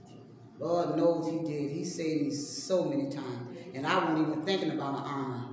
[0.60, 1.71] Lord knows he did.
[1.71, 3.58] He saved me so many times.
[3.76, 5.43] And I wasn't even thinking about an armor.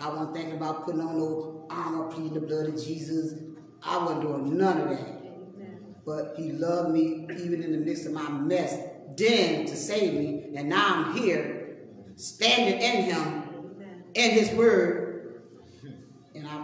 [0.00, 3.34] I wasn't thinking about putting on no armor, pleading the blood of Jesus.
[3.82, 5.00] I wasn't doing none of that.
[5.00, 5.94] Amen.
[6.04, 8.76] But he loved me even in the midst of my mess,
[9.16, 10.50] then to save me.
[10.56, 11.78] And now I'm here,
[12.16, 14.04] standing in him, Amen.
[14.14, 14.97] in his word.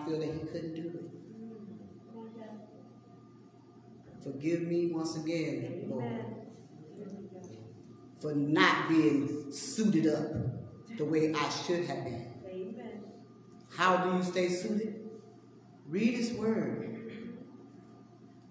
[0.06, 1.04] Feel that he couldn't do it.
[4.22, 6.24] Forgive me once again, Lord.
[8.20, 12.26] For not being suited up the way I should have been.
[13.76, 15.00] How do you stay suited?
[15.86, 16.93] Read his word.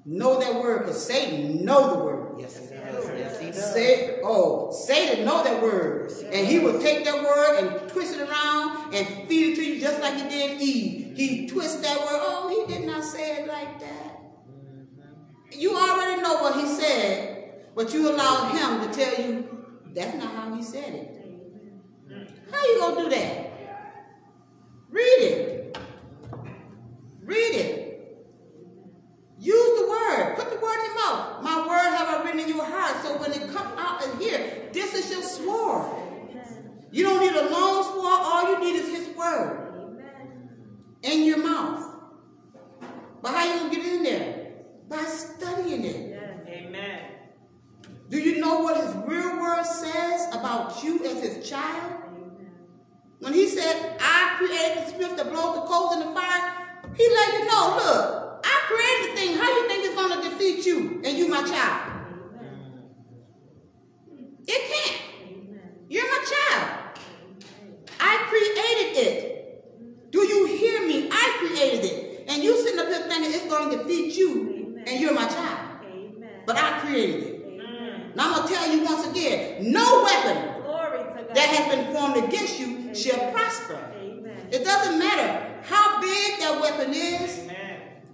[0.06, 2.36] Know that word, because Satan know the word.
[2.40, 3.08] Yes, he does.
[3.18, 3.74] Yes, he does.
[3.74, 6.12] Say, oh, Satan know that word.
[6.26, 9.80] And he will take that word and twist it around and feed it to you
[9.80, 11.16] just like he did Eve.
[11.16, 12.20] He twists that word.
[12.22, 14.20] Oh, he did not say it like that.
[14.50, 15.60] Mm-hmm.
[15.60, 19.48] You already know what he said, but you allow him to tell you
[19.94, 21.10] that's not how he said it.
[22.10, 22.54] Mm-hmm.
[22.54, 23.52] How you gonna do that?
[24.90, 25.78] Read it.
[27.22, 27.83] Read it.
[29.44, 30.36] Use the word.
[30.38, 31.44] Put the word in your mouth.
[31.44, 33.04] My word have I written in your heart.
[33.04, 35.92] So when it comes out of here, this is your sword.
[36.92, 38.20] You don't need a long sword.
[38.24, 40.60] All you need is his word Amen.
[41.02, 41.84] in your mouth.
[43.22, 44.52] But how you gonna get in there?
[44.88, 46.20] By studying it.
[46.48, 47.00] Amen.
[48.10, 51.92] Do you know what his real word says about you as his child?
[53.20, 56.54] When he said, I created the spirit that blows the coals in the fire,
[56.96, 58.23] he let you know, look,
[58.68, 59.38] created the thing.
[59.38, 61.92] How you think it's going to defeat you and you my child?
[64.46, 65.02] It can't.
[65.90, 67.00] You're my child.
[68.00, 70.12] I created it.
[70.12, 71.10] Do you hear me?
[71.12, 72.26] I created it.
[72.28, 75.80] And you sitting up here thinking it's going to defeat you and you're my child.
[76.46, 78.16] But I created it.
[78.16, 80.54] Now I'm going to tell you once again, no weapon
[81.34, 83.80] that has been formed against you shall prosper.
[84.52, 87.50] It doesn't matter how big that weapon is.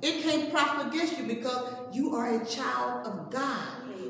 [0.03, 0.17] Amen.
[0.17, 3.67] It can't prosper against you because you are a child of God.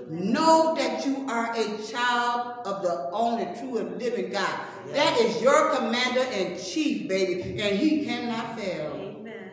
[0.09, 4.59] Know that you are a child of the only true and living God.
[4.91, 8.91] That is your commander in chief, baby, and he cannot fail.
[8.95, 9.51] Amen.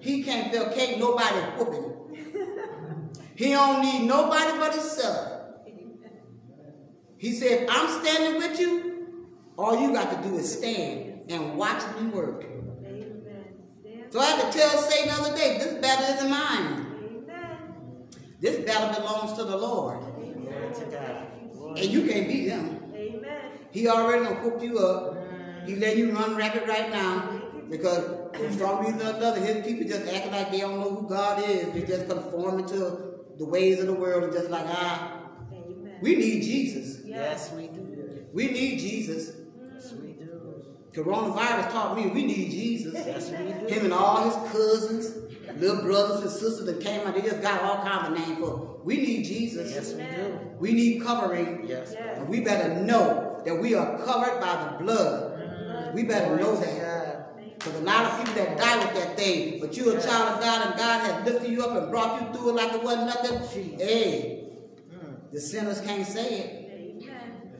[0.00, 0.72] He can't fail.
[0.72, 1.94] Can't nobody whoop him.
[3.36, 5.42] He don't need nobody but himself.
[7.18, 9.16] He said, I'm standing with you,
[9.56, 12.44] all you got to do is stand and watch me work.
[14.10, 16.86] So I had to tell Satan the other day, this battle isn't mine.
[17.28, 18.08] Amen.
[18.40, 20.00] This battle belongs to the Lord.
[20.00, 21.26] Glory to God.
[21.52, 21.80] Glory.
[21.80, 22.80] And you can't beat him.
[22.94, 23.40] Amen.
[23.70, 25.16] He already done hooked you up.
[25.66, 27.42] He letting you run rapid right now.
[27.68, 31.06] Because for some reason or another, his people just acting like they don't know who
[31.06, 31.70] God is.
[31.72, 35.20] They just conforming to the ways of the world and just like, ah,
[35.52, 35.98] Amen.
[36.00, 37.04] we need Jesus.
[37.04, 38.26] Yes, we do.
[38.32, 39.37] We need Jesus.
[41.02, 42.94] Coronavirus taught me we need Jesus.
[42.94, 43.72] Yes, we.
[43.72, 45.14] Him and all his cousins,
[45.56, 48.80] little brothers and sisters that came out, they just got all kinds of names for.
[48.82, 49.70] We need Jesus.
[49.70, 50.38] Yes, we do.
[50.58, 51.66] We need covering.
[51.66, 51.92] Yes.
[51.92, 52.18] Yes.
[52.18, 55.94] And we better know that we are covered by the blood.
[55.94, 57.58] We better know that.
[57.58, 60.40] Because a lot of people that die with that thing, but you're a child of
[60.40, 63.06] God and God has lifted you up and brought you through it like it wasn't
[63.06, 63.38] nothing.
[63.52, 63.82] Jesus.
[63.82, 64.48] Hey,
[64.94, 65.32] mm.
[65.32, 67.02] The sinners can't say it.
[67.02, 67.58] Amen.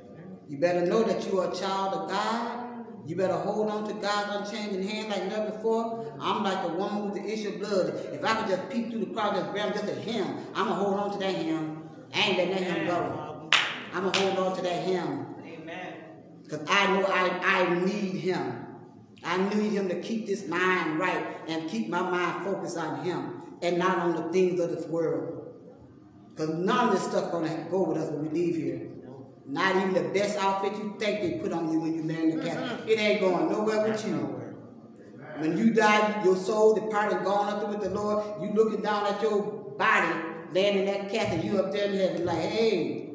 [0.49, 2.68] You better know that you are a child of God.
[3.09, 6.15] You better hold on to God's unchanging hand like never before.
[6.21, 7.95] I'm like the woman with the issue of blood.
[8.13, 10.79] If I could just peek through the crowd, just grab just a hem, I'm going
[10.79, 11.89] to hold on to that hem.
[12.15, 13.51] I ain't letting that hem go.
[13.95, 15.27] I'm going to hold on to that hem.
[15.43, 15.95] Amen.
[16.43, 18.67] Because I know I, I need him.
[19.25, 23.41] I need him to keep this mind right and keep my mind focused on him
[23.63, 25.55] and not on the things of this world.
[26.35, 28.87] Because none of this stuff going to go with us when we leave here.
[29.51, 32.39] Not even the best outfit you think they put on you when you land in
[32.39, 32.69] the mm-hmm.
[32.69, 32.89] casket.
[32.89, 34.17] It ain't going nowhere with you.
[34.17, 34.55] Nowhere.
[35.39, 38.43] When you die, your soul departed, gone up there with the Lord.
[38.43, 39.41] You looking down at your
[39.79, 40.15] body,
[40.53, 41.43] laying in that casket.
[41.43, 43.15] You up there in heaven, like, hey,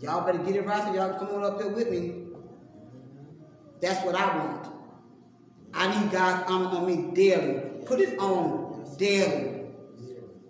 [0.00, 2.26] y'all better get it right so y'all can come on up here with me.
[3.80, 4.68] That's what I want.
[5.74, 7.60] I need God's arm on me daily.
[7.86, 9.64] Put it on daily.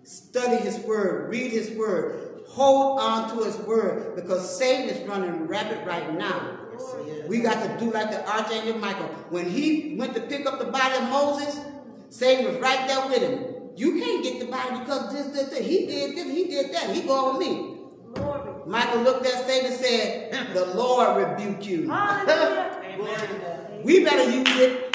[0.03, 1.31] Study His Word.
[1.31, 2.28] Read His Word.
[2.49, 6.57] Hold on to His Word because Satan is running rapid right now.
[7.27, 9.07] We got to do like the Archangel Michael.
[9.29, 11.59] When he went to pick up the body of Moses,
[12.09, 13.69] Satan was right there with him.
[13.75, 15.65] You can't get the body because this, this, this.
[15.65, 16.89] He did this, he did that.
[16.89, 17.75] He go on me.
[18.65, 21.91] Michael looked at Satan and said, mm, The Lord rebuke you.
[23.81, 24.93] We better use it.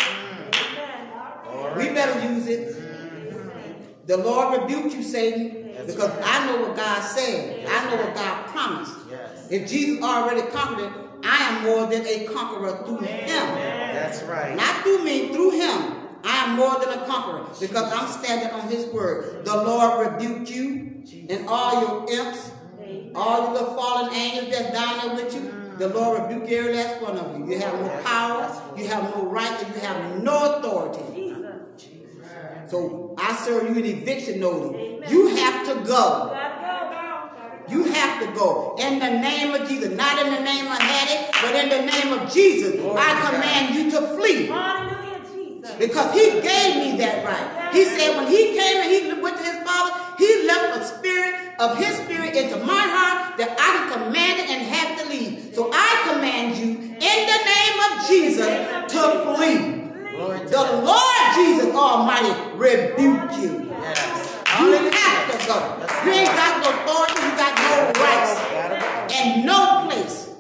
[1.49, 1.79] Amen.
[1.79, 4.07] We better use it.
[4.07, 7.67] The Lord rebuke you, Satan, because I know what God said.
[7.69, 8.95] I know what God promised.
[9.11, 9.51] Yes.
[9.51, 13.47] If Jesus already conquered it, I am more than a conqueror through him.
[13.55, 14.57] That's right.
[14.57, 16.05] Not through me, through him.
[16.23, 19.45] I am more than a conqueror because I'm standing on his word.
[19.45, 22.51] The Lord rebuked you and all your imps,
[23.15, 25.77] all your little fallen angels that's down there with you.
[25.77, 27.53] The Lord rebuke every last one of you.
[27.53, 31.34] You have no power, you have no right, and you have no authority.
[32.65, 32.71] Jesus.
[32.71, 35.11] So I serve you an eviction notice.
[35.11, 35.85] You have to go.
[35.85, 36.91] Gotta go.
[36.95, 37.73] Gotta go.
[37.73, 41.31] You have to go in the name of Jesus, not in the name of Hattie,
[41.43, 42.81] but in the name of Jesus.
[42.81, 44.51] I command you to flee
[45.65, 45.79] Jesus.
[45.79, 47.75] because He gave me that right.
[47.75, 51.35] He said when He came and He went to His Father, He left a spirit
[51.59, 55.55] of His Spirit into my heart that I can command it and have to leave.
[55.55, 59.84] So I command you in the name of Jesus to flee.
[60.15, 63.67] Glory to The Lord Jesus Almighty rebuke you.
[63.69, 64.45] Yes.
[64.61, 65.57] You have to go.
[66.05, 70.31] You ain't got no authority, you got no rights, and no place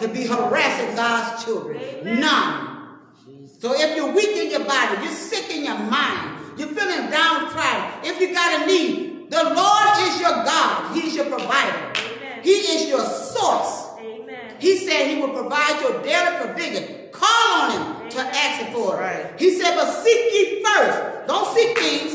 [0.00, 1.80] to be harassing God's children.
[2.20, 2.98] None.
[3.58, 8.04] So if you're weak in your body, you're sick in your mind, you're feeling downtrodden,
[8.04, 10.94] if you got a need, the Lord is your God.
[10.94, 11.76] He's your provider.
[11.96, 12.42] Amen.
[12.42, 13.88] He is your source.
[13.98, 14.56] Amen.
[14.58, 17.05] He said he will provide your daily provision.
[17.18, 19.00] Call on him to ask him for it.
[19.00, 19.40] Right.
[19.40, 21.26] He said, but seek ye first.
[21.26, 22.12] Don't seek things.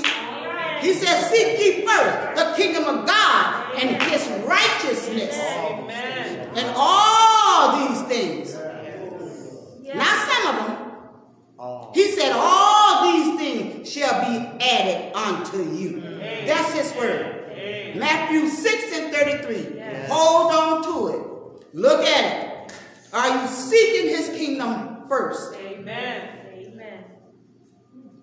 [0.81, 5.37] He said, seek ye first the kingdom of God and his righteousness.
[5.39, 6.49] Amen.
[6.55, 8.57] And all these things.
[9.83, 9.95] Yes.
[9.95, 10.77] Not some of them.
[11.93, 16.01] He said, all these things shall be added unto you.
[16.45, 17.37] That's his word.
[17.95, 19.81] Matthew 6 and 33.
[20.09, 21.75] Hold on to it.
[21.75, 22.60] Look at it.
[23.13, 25.53] Are you seeking his kingdom first?
[25.55, 26.29] Amen.
[26.53, 27.03] Amen.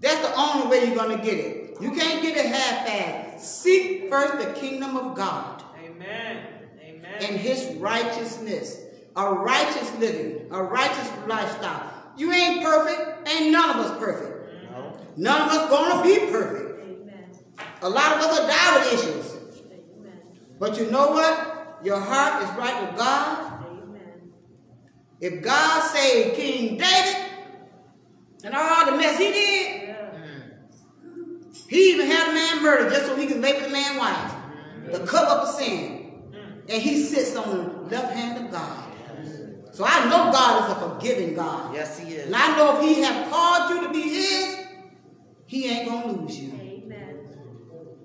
[0.00, 1.76] That's the only way you're going to get it.
[1.80, 3.40] You can't get it half-assed.
[3.40, 6.44] Seek first the kingdom of God Amen.
[6.82, 7.12] Amen.
[7.20, 8.84] and his righteousness.
[9.16, 11.92] A righteous living, a righteous lifestyle.
[12.16, 13.28] You ain't perfect.
[13.28, 14.70] Ain't none of us perfect.
[14.70, 14.96] No.
[15.16, 16.84] None of us gonna be perfect.
[16.84, 17.30] Amen.
[17.82, 19.36] A lot of us are die with issues.
[19.72, 20.20] Amen.
[20.60, 21.80] But you know what?
[21.82, 23.47] Your heart is right with God.
[25.20, 27.16] If God saved King David
[28.44, 30.10] and all the mess he did, Yeah.
[31.68, 34.34] he even had a man murdered just so he could with the man's wife
[34.84, 34.92] mm.
[34.92, 36.12] to cover up a sin.
[36.30, 36.62] Mm.
[36.68, 37.48] And he sits on
[37.88, 38.88] the left hand of God.
[39.78, 41.72] So I know God is a forgiving God.
[41.72, 42.26] Yes, he is.
[42.26, 44.66] And I know if he have called you to be his,
[45.46, 46.52] he ain't gonna lose you.
[46.52, 47.18] Amen.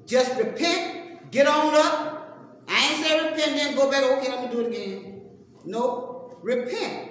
[0.05, 2.63] Just repent, get on up.
[2.67, 5.21] I ain't say repent, then go back, okay, I'm gonna do it again.
[5.65, 6.12] No,
[6.43, 7.09] repent.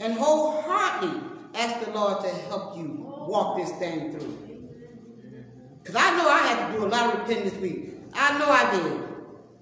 [0.00, 1.20] And wholeheartedly
[1.54, 4.38] ask the Lord to help you walk this thing through.
[5.82, 7.90] Because I know I had to do a lot of repenting this week.
[8.14, 9.02] I know I did.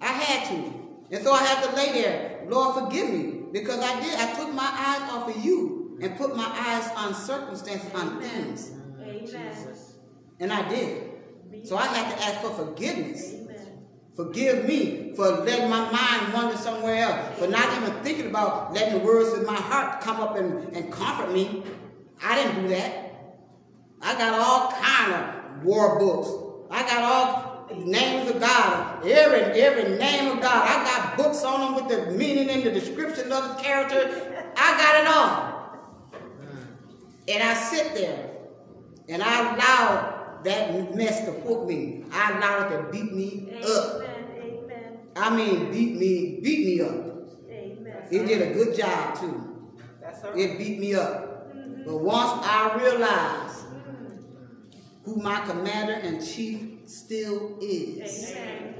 [0.01, 0.72] I had to.
[1.11, 3.43] And so I had to lay there, Lord, forgive me.
[3.53, 4.18] Because I did.
[4.18, 8.72] I took my eyes off of you and put my eyes on circumstances, on things.
[9.03, 9.76] Amen.
[10.40, 11.12] And I did.
[11.64, 13.34] So I had to ask for forgiveness.
[14.15, 18.99] Forgive me for letting my mind wander somewhere else, for not even thinking about letting
[18.99, 21.63] the words of my heart come up and, and comfort me.
[22.23, 23.13] I didn't do that.
[24.03, 26.29] I got all kind of war books.
[26.71, 30.69] I got all names of God, every every name of God.
[30.69, 34.45] I got books on them with the meaning and the description of the character.
[34.57, 35.53] I got it all.
[37.29, 38.31] And I sit there
[39.09, 42.05] and I allow that mess to whoop me.
[42.12, 43.97] I allowed it to beat me up.
[43.97, 44.24] Amen.
[44.43, 44.99] Amen.
[45.16, 46.90] I mean, beat me, beat me up.
[47.51, 48.03] Amen.
[48.11, 49.72] It did a good job too.
[50.01, 50.36] That's her.
[50.36, 51.55] It beat me up.
[51.55, 51.84] Mm-hmm.
[51.84, 54.70] But once I realized mm-hmm.
[55.05, 58.74] who my commander in chief still is, Amen.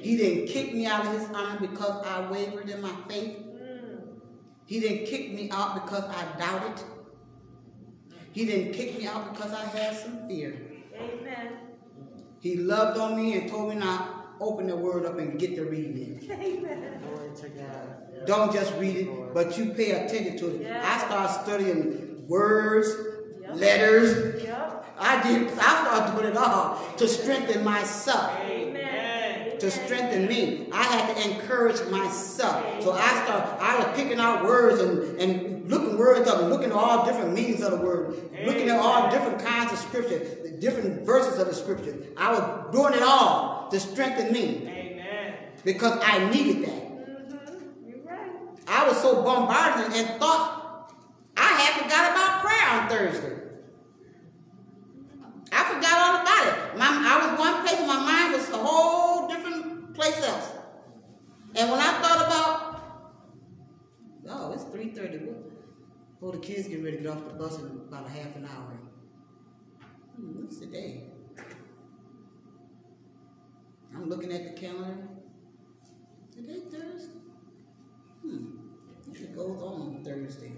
[0.00, 3.38] he didn't kick me out of his army because I wavered in my faith.
[3.38, 4.00] Mm.
[4.66, 6.84] He didn't kick me out because I doubted.
[8.32, 10.67] He didn't kick me out because I had some fear.
[11.00, 11.52] Amen.
[12.40, 15.64] He loved on me and told me now, open the word up and get to
[15.64, 16.30] reading it.
[16.30, 17.00] Amen.
[17.02, 18.26] Glory to God.
[18.26, 20.70] Don't just read it, but you pay attention to it.
[20.70, 22.88] I started studying words,
[23.40, 23.56] Yep.
[23.56, 24.42] letters.
[24.44, 24.84] Yep.
[24.98, 25.48] I did.
[25.52, 28.57] I started doing it all to strengthen myself, Amen.
[29.60, 30.68] To strengthen me.
[30.72, 32.82] I had to encourage myself.
[32.82, 33.62] So I started.
[33.62, 37.34] I was picking out words and, and looking words up, and looking at all different
[37.34, 41.46] meanings of the word, looking at all different kinds of scripture, the different verses of
[41.46, 41.96] the scripture.
[42.16, 45.34] I was doing it all to strengthen me Amen.
[45.64, 46.84] because I needed that.
[46.84, 48.08] Mm-hmm.
[48.08, 48.30] Right.
[48.66, 50.94] I was so bombarded and thought
[51.36, 53.37] I had forgot about prayer on Thursday.
[55.52, 56.78] I forgot all about it.
[56.78, 60.50] My, I was one place, my mind was a whole different place else.
[61.54, 62.80] And when I thought about,
[64.28, 65.34] oh, it's 3.30.
[66.20, 68.44] Oh, the kids get ready to get off the bus in about a half an
[68.44, 68.78] hour.
[70.16, 71.04] Hmm, what's the day?
[73.94, 75.08] I'm looking at the calendar.
[76.34, 77.12] Today Thursday?
[78.22, 78.46] Hmm.
[79.14, 80.52] It goes on Thursday.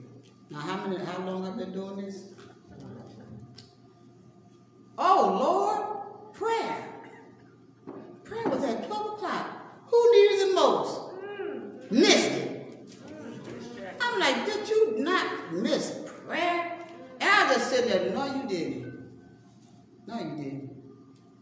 [0.50, 1.02] Now, how many?
[1.04, 2.24] How long I've been doing this?
[5.02, 6.84] Oh Lord, prayer.
[8.22, 9.46] Prayer was at twelve o'clock.
[9.86, 11.00] Who needed the most?
[11.90, 12.96] Missed it.
[13.98, 16.76] I'm like, did you not miss prayer?
[17.18, 18.92] And I just said there, no, you didn't.
[20.06, 20.70] No, you didn't.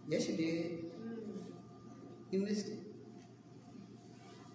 [0.09, 0.85] Yes, you did.
[2.31, 2.79] You missed it.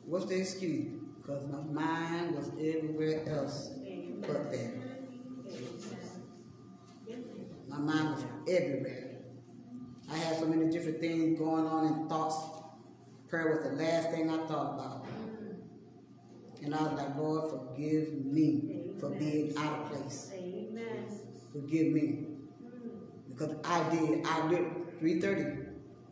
[0.06, 0.91] What's the excuse?
[1.22, 3.70] Because my mind was everywhere else
[4.22, 4.82] but there.
[7.74, 9.15] My mind was everywhere.
[10.11, 12.38] I had so many different things going on in thoughts.
[13.28, 15.07] Prayer was the last thing I thought about.
[16.61, 20.30] And I was like, Lord, forgive me for being out of place.
[20.36, 21.19] Amen.
[21.51, 22.28] Forgive me.
[23.30, 24.24] Because I did.
[24.24, 25.65] I did 3.30.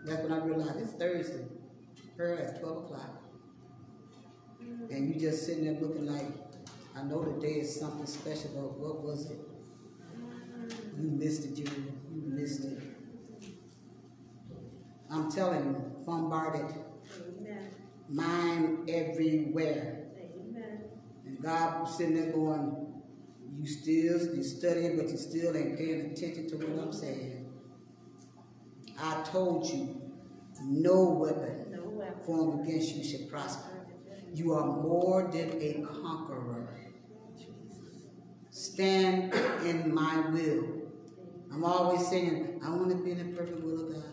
[0.05, 1.45] That's when I realized it's Thursday.
[2.18, 3.22] Prayer at 12 o'clock.
[4.89, 6.26] And you just sitting there looking like,
[6.97, 9.51] I know today is something special, but what was it?
[11.00, 11.66] You missed it, you,
[12.14, 12.80] you missed it.
[15.10, 16.66] I'm telling you, bombarded,
[17.39, 17.70] Amen.
[18.10, 20.06] mind everywhere.
[20.18, 20.80] Amen.
[21.26, 22.94] And God was sitting there going,
[23.60, 27.50] you still, you studying, but you still ain't paying attention to what I'm saying.
[29.00, 30.00] I told you,
[30.64, 32.24] no weapon No weapon.
[32.26, 33.70] formed against you should prosper.
[34.34, 36.70] You are more than a conqueror.
[38.52, 39.34] Stand
[39.66, 40.80] in my will.
[41.54, 44.04] I'm always saying, I want to be in the perfect will of God.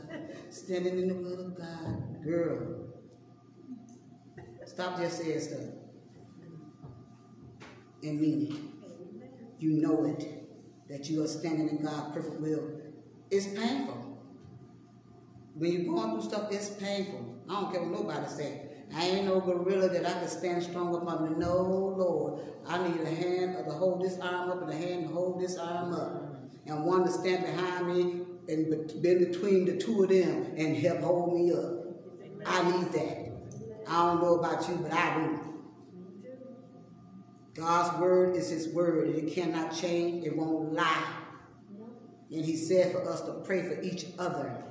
[0.50, 2.24] Standing in the will of God.
[2.24, 2.88] Girl,
[4.66, 5.60] stop just saying stuff.
[8.02, 9.60] And mean it.
[9.60, 10.34] You know it.
[10.88, 12.70] That you are standing in God's perfect will.
[13.30, 14.18] It's painful.
[15.54, 17.42] When you're going through stuff, it's painful.
[17.48, 18.62] I don't care what nobody say.
[18.94, 21.36] I ain't no gorilla that I can stand strong up under.
[21.36, 22.40] No, Lord.
[22.66, 25.58] I need a hand to hold this arm up and a hand to hold this
[25.58, 26.27] arm up.
[26.68, 30.76] And one to stand behind me and be be between the two of them and
[30.76, 31.78] help hold me up.
[32.46, 33.32] I need that.
[33.88, 35.40] I don't know about you, but I do.
[37.54, 41.14] God's word is his word, and it cannot change, it won't lie.
[42.30, 44.62] And he said for us to pray for each other,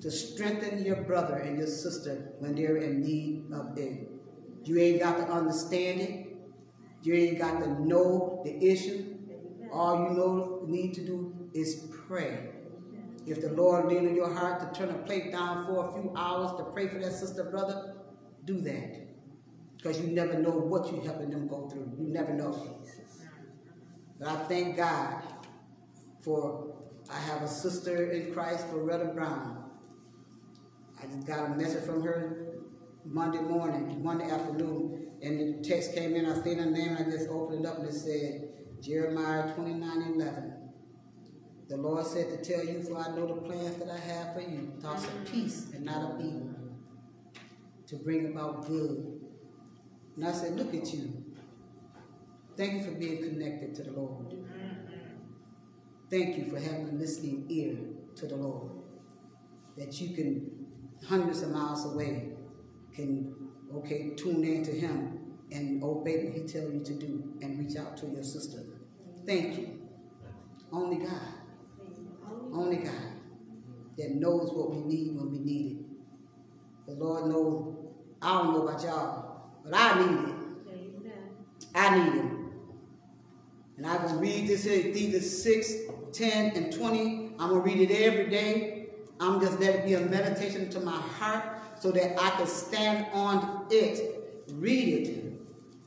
[0.00, 4.08] to strengthen your brother and your sister when they're in need of it.
[4.64, 6.26] You ain't got to understand it.
[7.02, 9.15] You ain't got to know the issue.
[9.76, 12.48] All you know need to do is pray.
[13.26, 16.14] If the Lord lead in your heart to turn a plate down for a few
[16.16, 17.94] hours to pray for that sister, brother,
[18.46, 19.06] do that.
[19.76, 21.92] Because you never know what you're helping them go through.
[21.98, 22.80] You never know.
[24.18, 25.22] But I thank God
[26.22, 26.74] for
[27.10, 29.62] I have a sister in Christ, Loretta Brown.
[30.98, 32.54] I just got a message from her
[33.04, 36.24] Monday morning, Monday afternoon, and the text came in.
[36.24, 38.45] I seen her name, and I just opened it up and it said
[38.80, 40.52] Jeremiah 29 11.
[41.68, 44.40] The Lord said to tell you, for I know the plans that I have for
[44.40, 46.54] you, thoughts of peace and not of evil,
[47.88, 49.20] to bring about good.
[50.14, 51.24] And I said, look at you.
[52.56, 54.34] Thank you for being connected to the Lord.
[56.08, 57.76] Thank you for having a listening ear
[58.14, 58.70] to the Lord.
[59.76, 60.66] That you can,
[61.06, 62.30] hundreds of miles away,
[62.94, 63.34] can,
[63.74, 65.15] okay, tune in to Him
[65.52, 68.58] and obey what He tells you to do and reach out to your sister.
[69.24, 69.78] Thank you.
[70.72, 71.20] Only God.
[72.52, 73.12] Only God
[73.98, 75.86] that knows what we need when we need it.
[76.86, 77.74] The Lord knows,
[78.22, 80.34] I don't know about y'all, but I need it.
[81.74, 82.36] I need it.
[83.76, 85.72] And going to read this in Ephesians 6,
[86.12, 87.32] 10, and 20.
[87.38, 88.88] I'm going to read it every day.
[89.20, 91.44] I'm just let it be a meditation to my heart
[91.78, 94.24] so that I can stand on it.
[94.52, 95.25] Read it.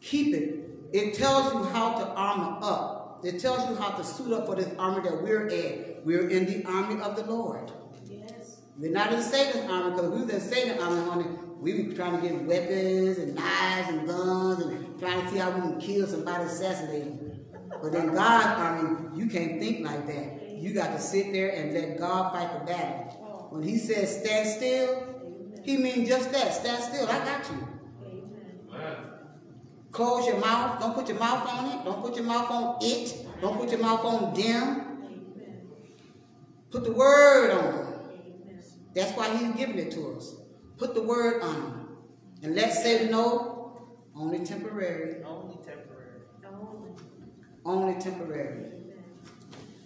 [0.01, 0.69] Keep it.
[0.93, 3.21] It tells you how to armor up.
[3.23, 5.95] It tells you how to suit up for this armor that we're in.
[6.03, 7.71] We're in the army of the Lord.
[8.05, 8.61] Yes.
[8.77, 11.25] We're not in Satan's army because we was in Satan's army, honey,
[11.59, 15.51] we be trying to get weapons and knives and guns and trying to see how
[15.51, 17.39] we can kill somebody, assassinate them.
[17.81, 20.49] But in God's army, you can't think like that.
[20.57, 23.47] You got to sit there and let God fight the battle.
[23.51, 25.05] When He says stand still,
[25.63, 26.53] He means just that.
[26.53, 27.07] Stand still.
[27.07, 27.67] I got you.
[29.91, 30.79] Close your mouth.
[30.79, 31.85] Don't put your mouth on it.
[31.85, 33.25] Don't put your mouth on it.
[33.41, 35.01] Don't put your mouth on them.
[35.03, 35.61] Amen.
[36.69, 37.89] Put the word on them.
[38.93, 40.35] That's why he's giving it to us.
[40.77, 41.97] Put the word on them.
[42.43, 43.59] And let Satan know
[44.15, 45.23] only temporary.
[45.23, 46.21] Only temporary.
[46.45, 46.91] Only.
[47.65, 48.65] Only temporary.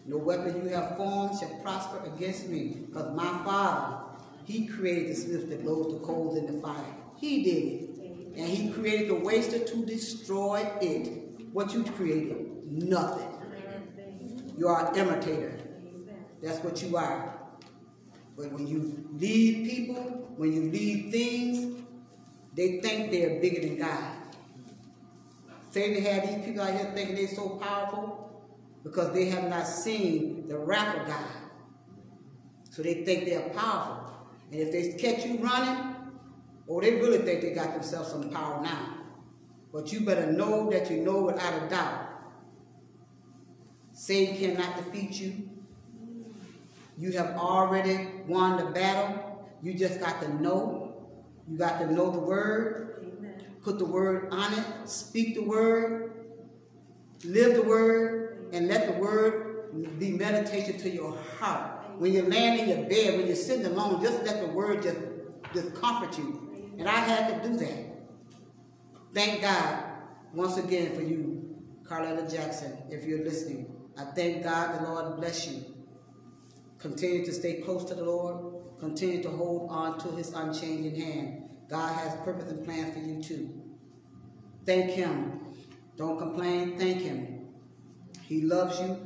[0.05, 2.85] No weapon you have formed shall prosper against me.
[2.87, 3.97] Because my Father,
[4.45, 6.83] He created the smith that blows the coals in the fire.
[7.15, 7.92] He did it.
[8.35, 11.07] And He created the waster to destroy it.
[11.51, 12.65] What you created?
[12.65, 13.29] Nothing.
[14.57, 15.59] You are an imitator.
[16.41, 17.39] That's what you are.
[18.35, 21.83] But when you lead people, when you lead things,
[22.55, 24.15] they think they're bigger than God.
[25.71, 28.43] Satan had these people out here thinking they're so powerful
[28.83, 31.25] because they have not seen the wrath of God.
[32.69, 34.11] So they think they're powerful.
[34.51, 35.92] And if they catch you running,
[36.69, 38.97] oh, they really think they got themselves some power now.
[39.71, 42.09] But you better know that you know without a doubt.
[43.93, 45.49] Satan cannot defeat you.
[46.97, 49.47] You have already won the battle.
[49.61, 50.93] You just got to know.
[51.49, 53.05] You got to know the word.
[53.17, 53.33] Amen.
[53.61, 54.65] Put the word on it.
[54.85, 56.11] Speak the word.
[57.23, 58.49] Live the word.
[58.53, 61.71] And let the word be meditation to your heart.
[61.97, 64.97] When you're laying in your bed, when you're sitting alone, just let the word just,
[65.53, 66.42] just comfort you.
[66.77, 67.93] And I had to do that.
[69.13, 69.83] Thank God
[70.33, 73.73] once again for you, Carletta Jackson, if you're listening.
[73.97, 75.63] I thank God the Lord bless you.
[76.79, 78.79] Continue to stay close to the Lord.
[78.79, 81.43] Continue to hold on to his unchanging hand.
[81.69, 83.61] God has purpose and plans for you too.
[84.65, 85.39] Thank him.
[85.95, 86.77] Don't complain.
[86.77, 87.47] Thank him.
[88.23, 88.97] He loves you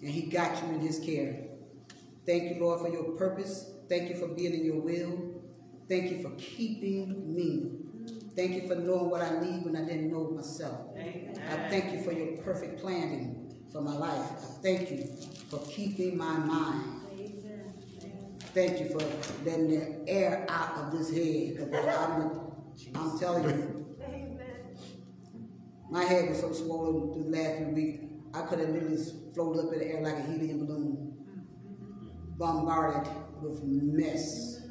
[0.00, 1.44] and he got you in his care.
[2.26, 3.70] Thank you, Lord, for your purpose.
[3.88, 5.31] Thank you for being in your will.
[5.92, 7.70] Thank you for keeping me.
[8.34, 10.96] Thank you for knowing what I need when I didn't know myself.
[10.96, 14.30] I thank you for your perfect planning for my life.
[14.32, 15.06] I thank you
[15.50, 17.02] for keeping my mind.
[17.12, 17.74] Amen.
[18.54, 19.04] Thank you for
[19.44, 21.68] letting the air out of this head.
[21.70, 22.40] I'm,
[22.94, 24.38] I'm telling you, Amen.
[25.90, 28.96] my head was so swollen through the last few weeks, I could have literally
[29.34, 31.12] floated up in the air like a helium balloon,
[32.38, 33.12] bombarded
[33.42, 34.61] with mess.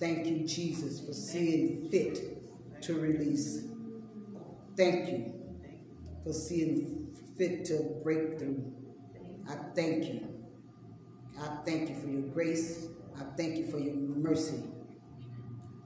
[0.00, 3.64] Thank you, Jesus, for seeing fit to release.
[4.76, 5.34] Thank you
[6.24, 8.72] for seeing fit to break through.
[9.48, 10.28] I thank you.
[11.40, 12.88] I thank you for your grace.
[13.16, 14.62] I thank you for your mercy.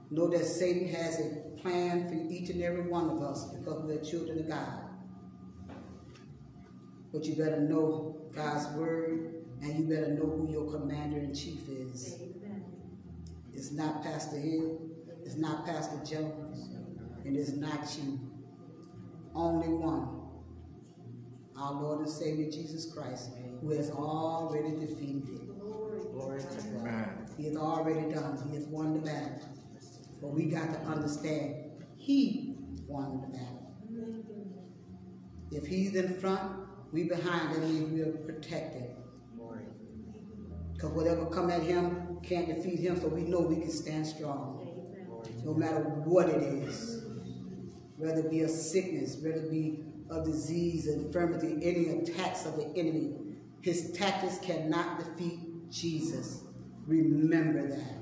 [0.09, 4.01] Know that Satan has a plan for each and every one of us because we're
[4.01, 4.83] children of God.
[7.13, 11.67] But you better know God's word and you better know who your commander in chief
[11.69, 12.15] is.
[13.49, 13.57] Amen.
[13.57, 14.79] It's not Pastor Hill,
[15.23, 16.69] it's not Pastor Jones,
[17.25, 18.19] and it's not you.
[19.35, 20.15] Only one.
[21.57, 23.31] Our Lord and Savior Jesus Christ,
[23.61, 25.59] who has already defeated it.
[26.13, 27.29] Glory to God.
[27.37, 28.41] He has already done.
[28.49, 29.39] He has won the battle.
[30.21, 31.55] But we got to understand
[31.97, 32.55] he
[32.87, 33.73] won the battle.
[35.51, 36.41] If he's in front,
[36.91, 38.95] we behind him and we're protected.
[40.79, 44.65] Because whatever come at him can't defeat him, so we know we can stand strong.
[45.43, 47.03] No matter what it is.
[47.97, 52.71] Whether it be a sickness, whether it be a disease, infirmity, any attacks of the
[52.77, 53.13] enemy,
[53.59, 56.43] His tactics cannot defeat Jesus.
[56.87, 58.01] Remember that.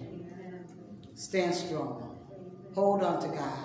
[1.15, 2.15] Stand strong.
[2.75, 3.57] Hold on to God.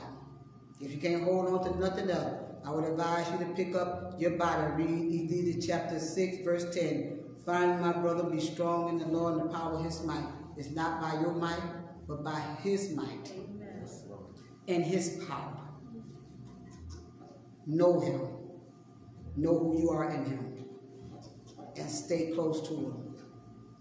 [0.80, 2.32] If you can't hold on to nothing else,
[2.64, 6.74] I would advise you to pick up your Bible and read Ephesians chapter 6, verse
[6.74, 7.21] 10.
[7.44, 10.26] Finally, my brother, be strong in the Lord and the power of his might.
[10.56, 11.62] It's not by your might,
[12.06, 13.32] but by his might
[14.68, 15.58] and his power.
[17.66, 18.20] Know him.
[19.36, 20.64] Know who you are in him.
[21.76, 23.14] And stay close to him.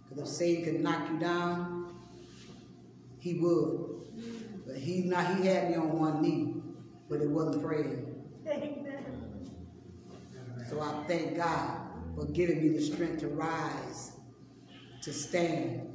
[0.10, 1.96] Because if Satan could knock you down,
[3.20, 3.92] he would.
[4.66, 6.56] But he not he had me on one knee,
[7.10, 8.08] but it wasn't praying.
[10.68, 11.81] So I thank God
[12.16, 14.14] for giving me the strength to rise,
[15.02, 15.88] to stand,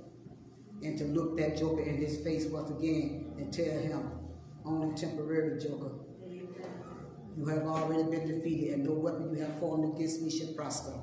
[0.82, 4.10] and to look that joker in his face once again and tell him,
[4.64, 5.92] only temporary joker.
[7.36, 10.94] You have already been defeated, and no weapon you have formed against me shall prosper.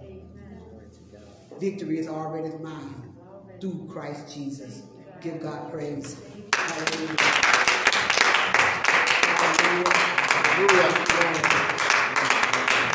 [1.59, 3.13] Victory is already mine
[3.61, 4.83] through Christ Jesus.
[5.21, 6.17] Give God praise.
[6.53, 7.15] Hallelujah.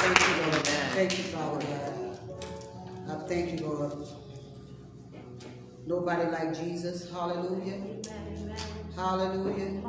[0.00, 0.66] Thank you, Lord.
[0.66, 1.78] Thank you, Father
[3.29, 3.93] thank you, Lord.
[5.87, 7.11] Nobody like Jesus.
[7.11, 7.74] Hallelujah.
[7.74, 8.03] Amen.
[8.97, 9.81] Hallelujah.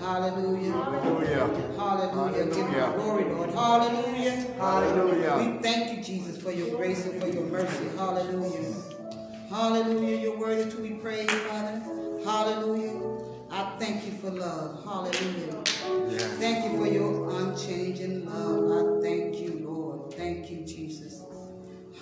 [0.00, 0.72] Hallelujah.
[0.72, 1.72] Hallelujah.
[1.76, 2.44] Hallelujah.
[2.46, 2.92] Give you Hallelujah.
[2.96, 3.50] glory, Lord.
[3.50, 4.32] Hallelujah.
[4.58, 5.36] Hallelujah.
[5.38, 7.88] We thank you, Jesus, for your grace and for your mercy.
[7.96, 8.74] Hallelujah.
[9.48, 10.16] Hallelujah.
[10.16, 11.82] You're worthy to be praised, Father.
[12.24, 13.00] Hallelujah.
[13.50, 14.82] I thank you for love.
[14.84, 15.62] Hallelujah.
[16.40, 18.98] Thank you for your unchanging love.
[18.98, 20.12] I thank you, Lord.
[20.14, 20.63] Thank you.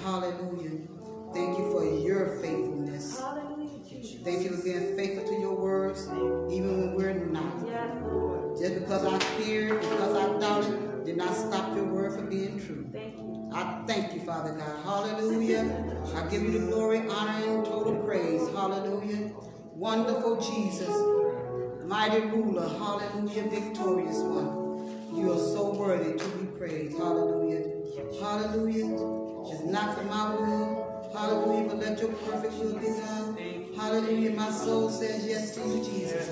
[0.03, 0.79] Hallelujah.
[1.33, 3.23] Thank you for your faithfulness.
[4.25, 6.09] Thank you for being faithful to your words,
[6.53, 8.59] even when we're not.
[8.59, 12.91] Just because I feared, because I doubted, did not stop your word from being true.
[13.55, 14.85] I thank you, Father God.
[14.85, 16.03] Hallelujah.
[16.17, 18.49] I give you the glory, honor, and total praise.
[18.49, 19.31] Hallelujah.
[19.75, 20.95] Wonderful Jesus.
[21.85, 22.69] Mighty ruler.
[22.69, 23.49] Hallelujah.
[23.49, 25.17] Victorious one.
[25.17, 26.97] You are so worthy to be praised.
[26.97, 27.69] Hallelujah.
[28.21, 29.22] Hallelujah.
[29.51, 31.11] It's not for my will.
[31.13, 31.69] Hallelujah.
[31.69, 33.37] But let your perfect will be done.
[33.77, 34.31] Hallelujah.
[34.33, 36.29] My soul says yes to you, Jesus.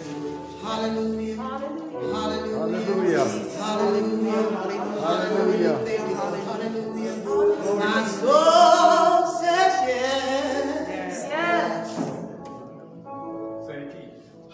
[0.62, 1.36] Hallelujah.
[1.36, 2.14] Hallelujah.
[2.14, 3.24] Hallelujah.
[3.58, 4.42] Hallelujah.
[5.00, 5.76] Hallelujah.
[5.84, 6.40] Thank you, Lord.
[6.40, 7.16] Hallelujah.
[7.76, 11.30] My soul says yes.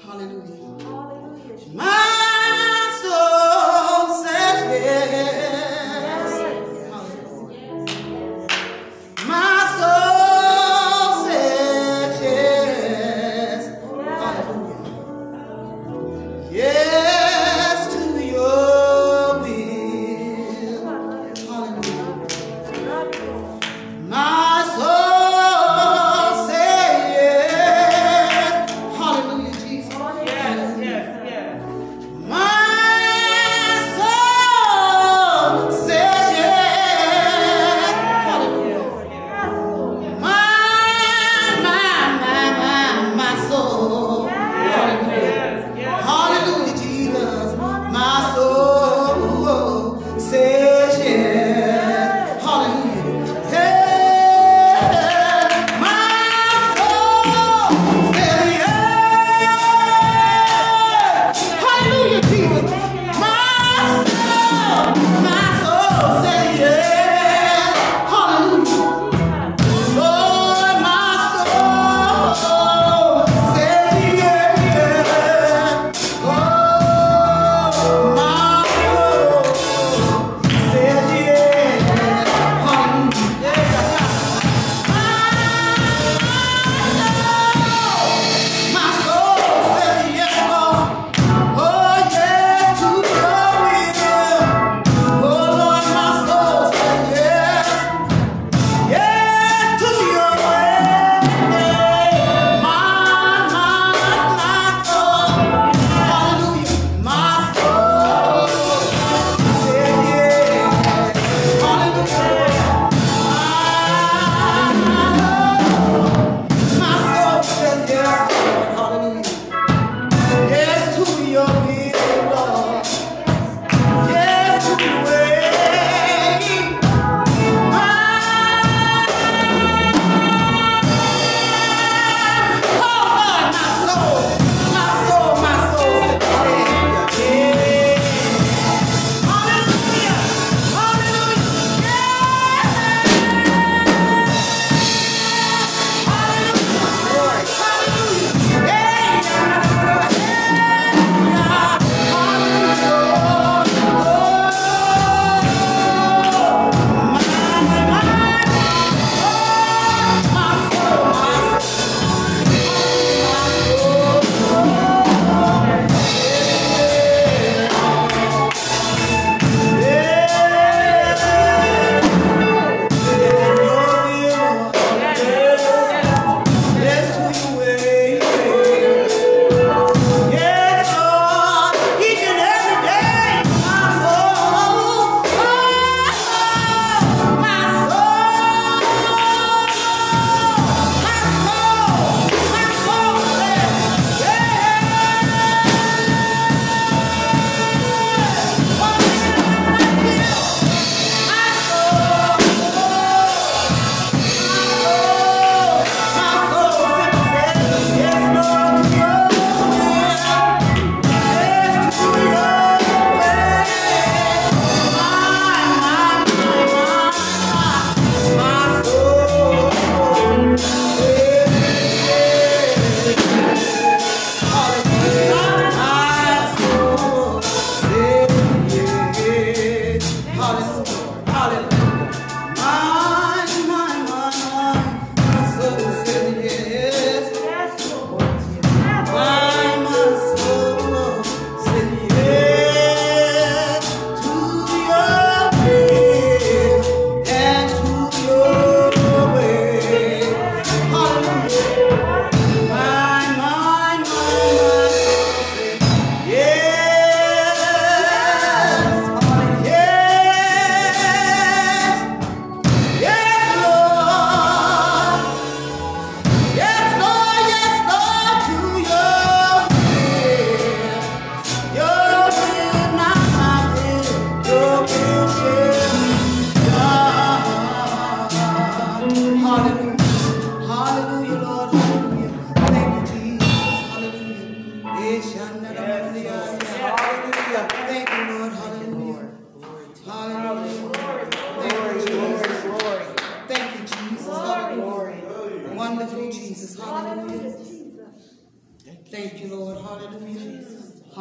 [0.02, 0.45] Hallelujah.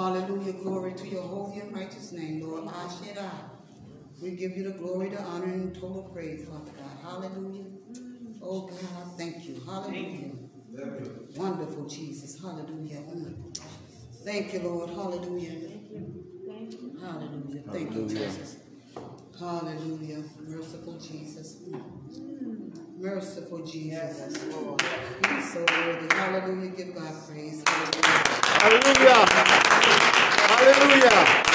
[0.05, 0.53] Hallelujah.
[0.53, 2.65] Glory to your holy and righteous name, Lord.
[2.65, 3.27] Ashera.
[4.21, 6.97] We give you the glory, the honor, and total praise, Father God.
[7.01, 7.65] Hallelujah.
[8.39, 9.59] Oh God, thank you.
[9.65, 10.29] Hallelujah.
[11.35, 12.39] Wonderful Jesus.
[12.39, 13.01] Hallelujah.
[14.23, 14.91] Thank you, Lord.
[14.91, 15.71] Hallelujah.
[17.01, 17.63] Hallelujah.
[17.71, 18.57] Thank you, Jesus.
[19.39, 20.23] Hallelujah.
[20.47, 21.55] Merciful Jesus.
[21.67, 22.99] Mm.
[22.99, 24.35] Merciful Jesus.
[24.37, 26.15] He's so worthy.
[26.15, 26.69] Hallelujah.
[26.69, 27.63] Give God praise.
[27.65, 28.35] Hallelujah.
[28.61, 29.64] Hallelujah.
[30.65, 31.54] Hallelujah.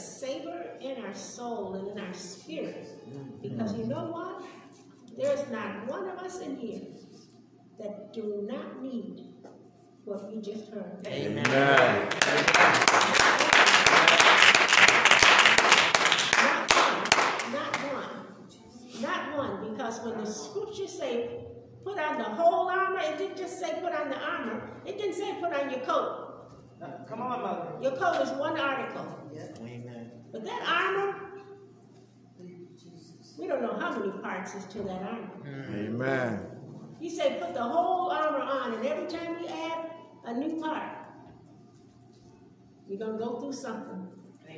[0.00, 2.88] Savor in our soul and in our spirit.
[3.08, 3.42] Mm-hmm.
[3.42, 4.42] Because you know what?
[5.16, 6.80] There's not one of us in here
[7.78, 9.26] that do not need
[10.04, 11.06] what we just heard.
[11.06, 11.42] Amen.
[11.44, 11.86] Not
[16.74, 17.02] one,
[17.52, 21.46] not one, not one, because when the scriptures say,
[21.84, 25.14] put on the whole armor, it didn't just say put on the armor, it didn't
[25.14, 26.26] say put on your coat.
[27.08, 27.72] Come on, mother.
[27.82, 29.06] Your coat is one article,
[29.60, 30.10] Amen.
[30.32, 31.14] but that armor,
[33.40, 35.30] we don't know how many parts is to that armor.
[35.74, 36.46] Amen.
[37.00, 39.90] You say put the whole armor on, and every time you add
[40.26, 40.92] a new part,
[42.86, 44.08] you're gonna go through something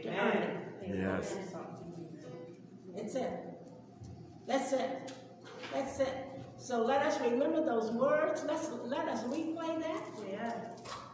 [0.03, 0.57] to earn it.
[0.89, 1.37] Yes.
[2.95, 3.30] That's it.
[4.47, 5.12] That's it.
[5.72, 6.14] That's it.
[6.59, 8.45] So let us remember those words.
[8.47, 10.53] Let's let us replay that Yeah.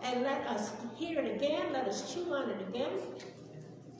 [0.02, 1.72] and let us hear it again.
[1.72, 2.90] Let us chew on it again.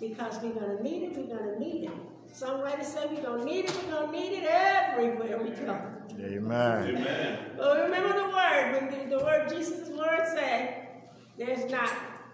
[0.01, 1.91] Because we're gonna need it, we're gonna need it.
[2.33, 5.81] Songwriters say we're gonna need it, we're gonna need it everywhere we go.
[6.21, 6.97] Amen.
[6.97, 7.39] Amen.
[7.57, 10.89] Well, remember the word, when the, the word Jesus' word say,
[11.37, 11.91] there's not,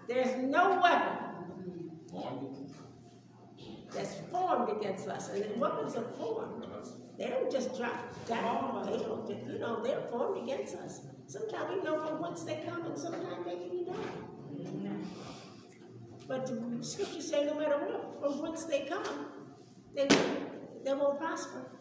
[0.07, 1.17] there's no weapon
[3.93, 5.29] that's formed against us.
[5.29, 6.65] And the weapons are formed.
[7.17, 8.85] They don't just drop down.
[8.91, 11.01] They don't, you know, they're formed against us.
[11.27, 15.07] Sometimes we know from whence they come, and sometimes maybe we don't.
[16.27, 19.27] But the scriptures say no matter what, from whence they come,
[19.95, 20.07] they,
[20.83, 21.71] they won't prosper.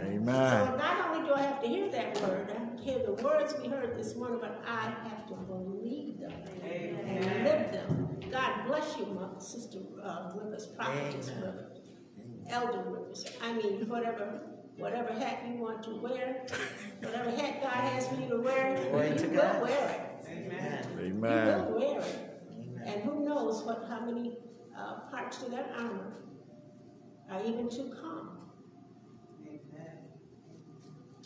[0.00, 0.26] Amen.
[0.26, 3.12] So not only do I have to hear that word, I have to hear the
[3.12, 8.20] words we heard this morning, but I have to believe them and live them.
[8.30, 11.42] God bless you, my sister uh, Rivers, prophetess Amen.
[11.44, 11.78] Rivers,
[12.50, 13.24] elder Rivers.
[13.42, 14.42] I mean, whatever,
[14.76, 16.44] whatever hat you want to wear,
[17.00, 19.62] whatever hat God has for you to wear, Glory you to will God.
[19.62, 20.30] wear it.
[20.30, 20.86] Amen.
[21.00, 21.58] Amen.
[21.58, 22.30] You will wear it.
[22.84, 24.36] And who knows what, how many
[24.78, 26.12] uh, parts to that armor
[27.30, 28.38] are even to come.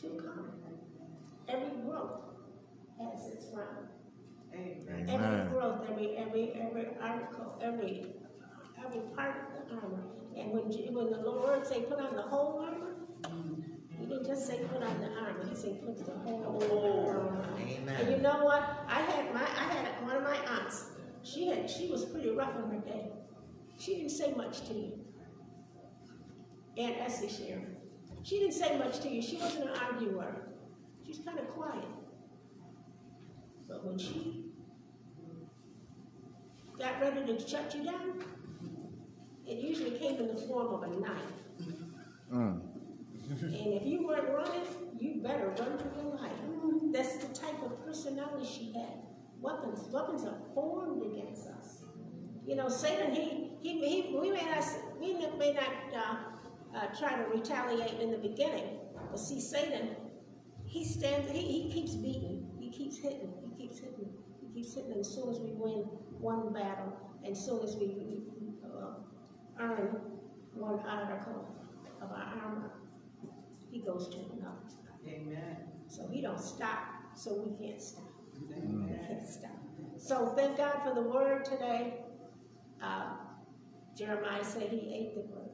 [0.00, 0.50] To come.
[1.48, 2.20] Every growth
[2.98, 3.88] has its round.
[5.08, 8.06] Every growth, every, every, every article, every,
[8.82, 10.04] every part of the armor.
[10.36, 12.94] And when, when the Lord say put on the whole armor,
[13.98, 17.44] he didn't just say put on the armor, he said put the whole armor.
[17.58, 17.96] Amen.
[18.00, 18.84] And you know what?
[18.88, 20.86] I had my, I had one of my aunts,
[21.22, 23.10] she had, she was pretty rough in her day.
[23.78, 24.92] She didn't say much to you.
[26.80, 27.76] Aunt Essie Sharon.
[28.22, 29.22] She didn't say much to you.
[29.22, 30.48] She wasn't an arguer.
[31.06, 31.84] She's kind of quiet.
[33.68, 34.46] But when she
[36.78, 38.24] got ready to shut you down,
[39.46, 41.68] it usually came in the form of a knife.
[42.32, 42.60] Mm.
[43.42, 44.66] And if you weren't running,
[44.98, 46.32] you better run for your life.
[46.92, 49.02] That's the type of personality she had.
[49.40, 51.84] Weapons, weapons are formed against us.
[52.46, 54.64] You know, Satan, he, he, he we may not,
[55.00, 56.16] we may not uh,
[56.74, 58.78] uh, try to retaliate in the beginning,
[59.10, 59.96] But see, Satan,
[60.64, 64.92] he stands, he, he keeps beating, he keeps hitting, he keeps hitting, he keeps hitting.
[64.92, 65.84] And as soon as we win
[66.18, 68.22] one battle, and as soon as we
[68.64, 68.94] uh,
[69.58, 70.00] earn
[70.54, 71.48] one article
[72.00, 72.72] of our armor,
[73.70, 74.60] he goes to another.
[75.06, 75.56] Amen.
[75.88, 78.04] So he don't stop, so we can't stop.
[78.48, 79.50] We can't stop.
[79.96, 81.94] So thank God for the word today.
[82.82, 83.14] Uh,
[83.96, 85.49] Jeremiah said he ate the word.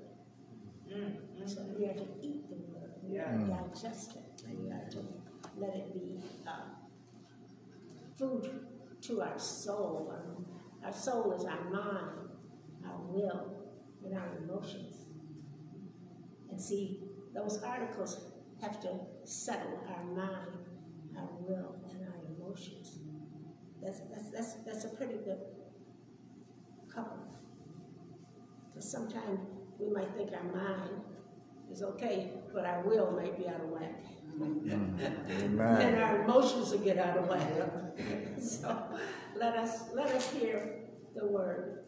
[1.47, 2.91] So we are to eat the word.
[3.03, 4.43] We are to digest it.
[4.49, 4.99] And we are to
[5.57, 6.74] let it be uh,
[8.18, 8.51] food
[9.03, 10.12] to our soul.
[10.12, 12.30] Our, our soul is our mind,
[12.84, 13.47] our will,
[14.05, 14.97] and our emotions.
[16.51, 17.01] And see,
[17.34, 20.57] those articles have to settle our mind,
[21.16, 22.99] our will, and our emotions.
[23.82, 25.39] That's, that's, that's, that's a pretty good
[26.93, 27.18] couple.
[28.68, 29.41] Because sometimes
[29.79, 31.03] we might think our mind
[31.70, 34.03] is okay, but our will might be out of whack.
[34.39, 35.01] Mm-hmm.
[35.61, 37.49] And our emotions will get out of whack.
[38.41, 38.83] so
[39.35, 40.81] let us let us hear
[41.14, 41.85] the word.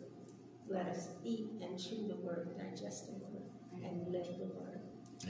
[0.69, 3.43] Let us eat and chew the word, digest the word,
[3.83, 4.81] and live the word.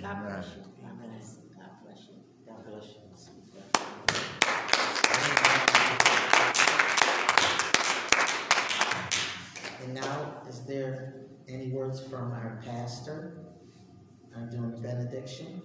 [0.03, 0.63] God bless you.
[0.83, 1.49] God bless you.
[1.57, 2.17] God bless you.
[2.47, 3.09] God bless you.
[9.85, 13.39] And now, is there any words from our pastor
[14.37, 15.63] uh, during the benediction?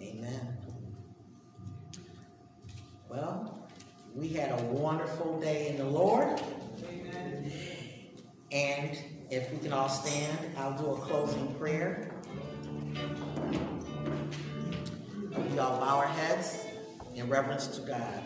[0.00, 0.56] Amen.
[3.10, 3.68] Well,
[4.14, 6.40] we had a wonderful day in the Lord.
[6.88, 7.52] Amen.
[8.52, 8.98] And
[9.30, 12.12] if we can all stand, I'll do a closing prayer.
[15.50, 16.64] We all bow our heads
[17.14, 18.22] in reverence to God.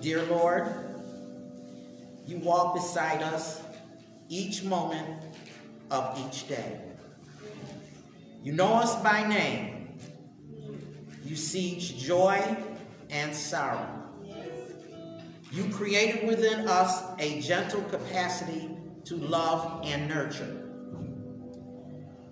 [0.00, 0.89] Dear Lord,
[2.30, 3.60] you walk beside us
[4.28, 5.24] each moment
[5.90, 6.80] of each day.
[8.44, 9.98] You know us by name.
[11.24, 12.56] You see each joy
[13.10, 13.84] and sorrow.
[15.50, 18.70] You created within us a gentle capacity
[19.06, 20.68] to love and nurture.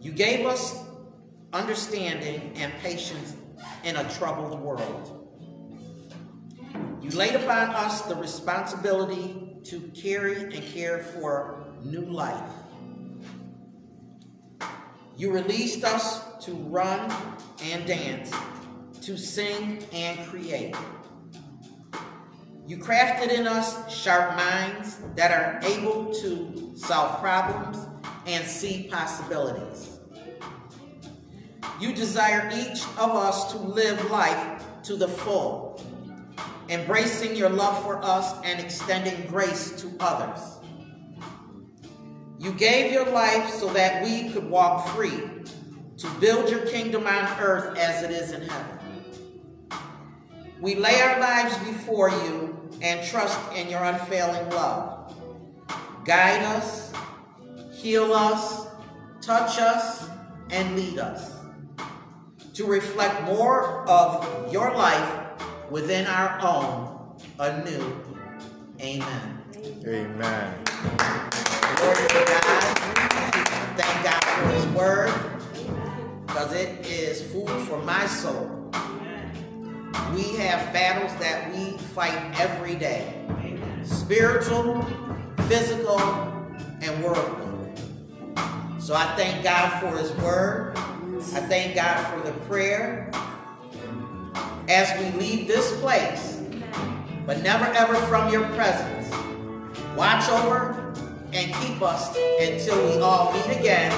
[0.01, 0.79] You gave us
[1.53, 3.35] understanding and patience
[3.83, 5.15] in a troubled world.
[7.03, 12.51] You laid upon us the responsibility to carry and care for new life.
[15.19, 17.13] You released us to run
[17.65, 18.33] and dance,
[19.03, 20.75] to sing and create.
[22.67, 27.79] You crafted in us sharp minds that are able to solve problems
[28.27, 29.99] and see possibilities.
[31.79, 35.83] You desire each of us to live life to the full,
[36.69, 40.41] embracing your love for us and extending grace to others.
[42.39, 45.21] You gave your life so that we could walk free
[45.97, 48.79] to build your kingdom on earth as it is in heaven.
[50.61, 55.15] We lay our lives before you and trust in your unfailing love.
[56.05, 56.93] Guide us,
[57.73, 58.67] heal us,
[59.21, 60.09] touch us,
[60.51, 61.39] and lead us
[62.55, 65.18] to reflect more of your life
[65.71, 67.97] within our own anew.
[68.81, 69.43] Amen.
[69.87, 70.55] Amen.
[71.77, 72.79] Glory to God.
[73.77, 75.13] Thank God for his word
[76.27, 78.51] because it is food for my soul.
[80.15, 83.15] We have battles that we fight every day
[83.85, 84.83] spiritual,
[85.49, 86.01] physical,
[86.83, 87.73] and worldly.
[88.79, 90.73] So I thank God for his word.
[90.77, 93.11] I thank God for the prayer.
[94.69, 96.43] As we leave this place,
[97.27, 99.11] but never ever from your presence,
[99.97, 100.93] watch over
[101.33, 103.91] and keep us until we all meet again.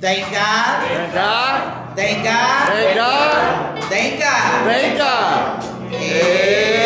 [0.00, 0.88] Thank God.
[0.88, 1.96] Thank God.
[1.96, 2.68] Thank God.
[2.68, 3.84] Thank God.
[3.84, 4.64] Thank God.
[4.64, 5.64] Thank God.
[5.92, 6.77] Amen.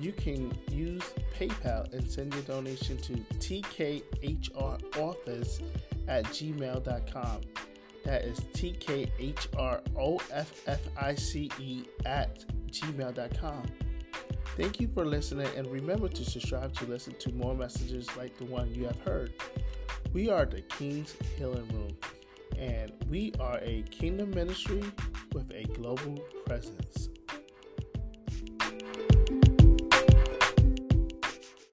[0.00, 1.02] You can use
[1.38, 4.02] PayPal and send your donation to tkhroffice
[6.08, 7.40] at gmail.com.
[8.04, 9.04] That is T-K-H-R-O-F-F-I-C-E
[12.04, 13.62] at gmail.com.
[14.56, 18.44] Thank you for listening and remember to subscribe to listen to more messages like the
[18.44, 19.32] one you have heard.
[20.12, 21.96] We are the King's Healing Room
[22.58, 24.82] and we are a kingdom ministry
[25.32, 27.08] with a global presence.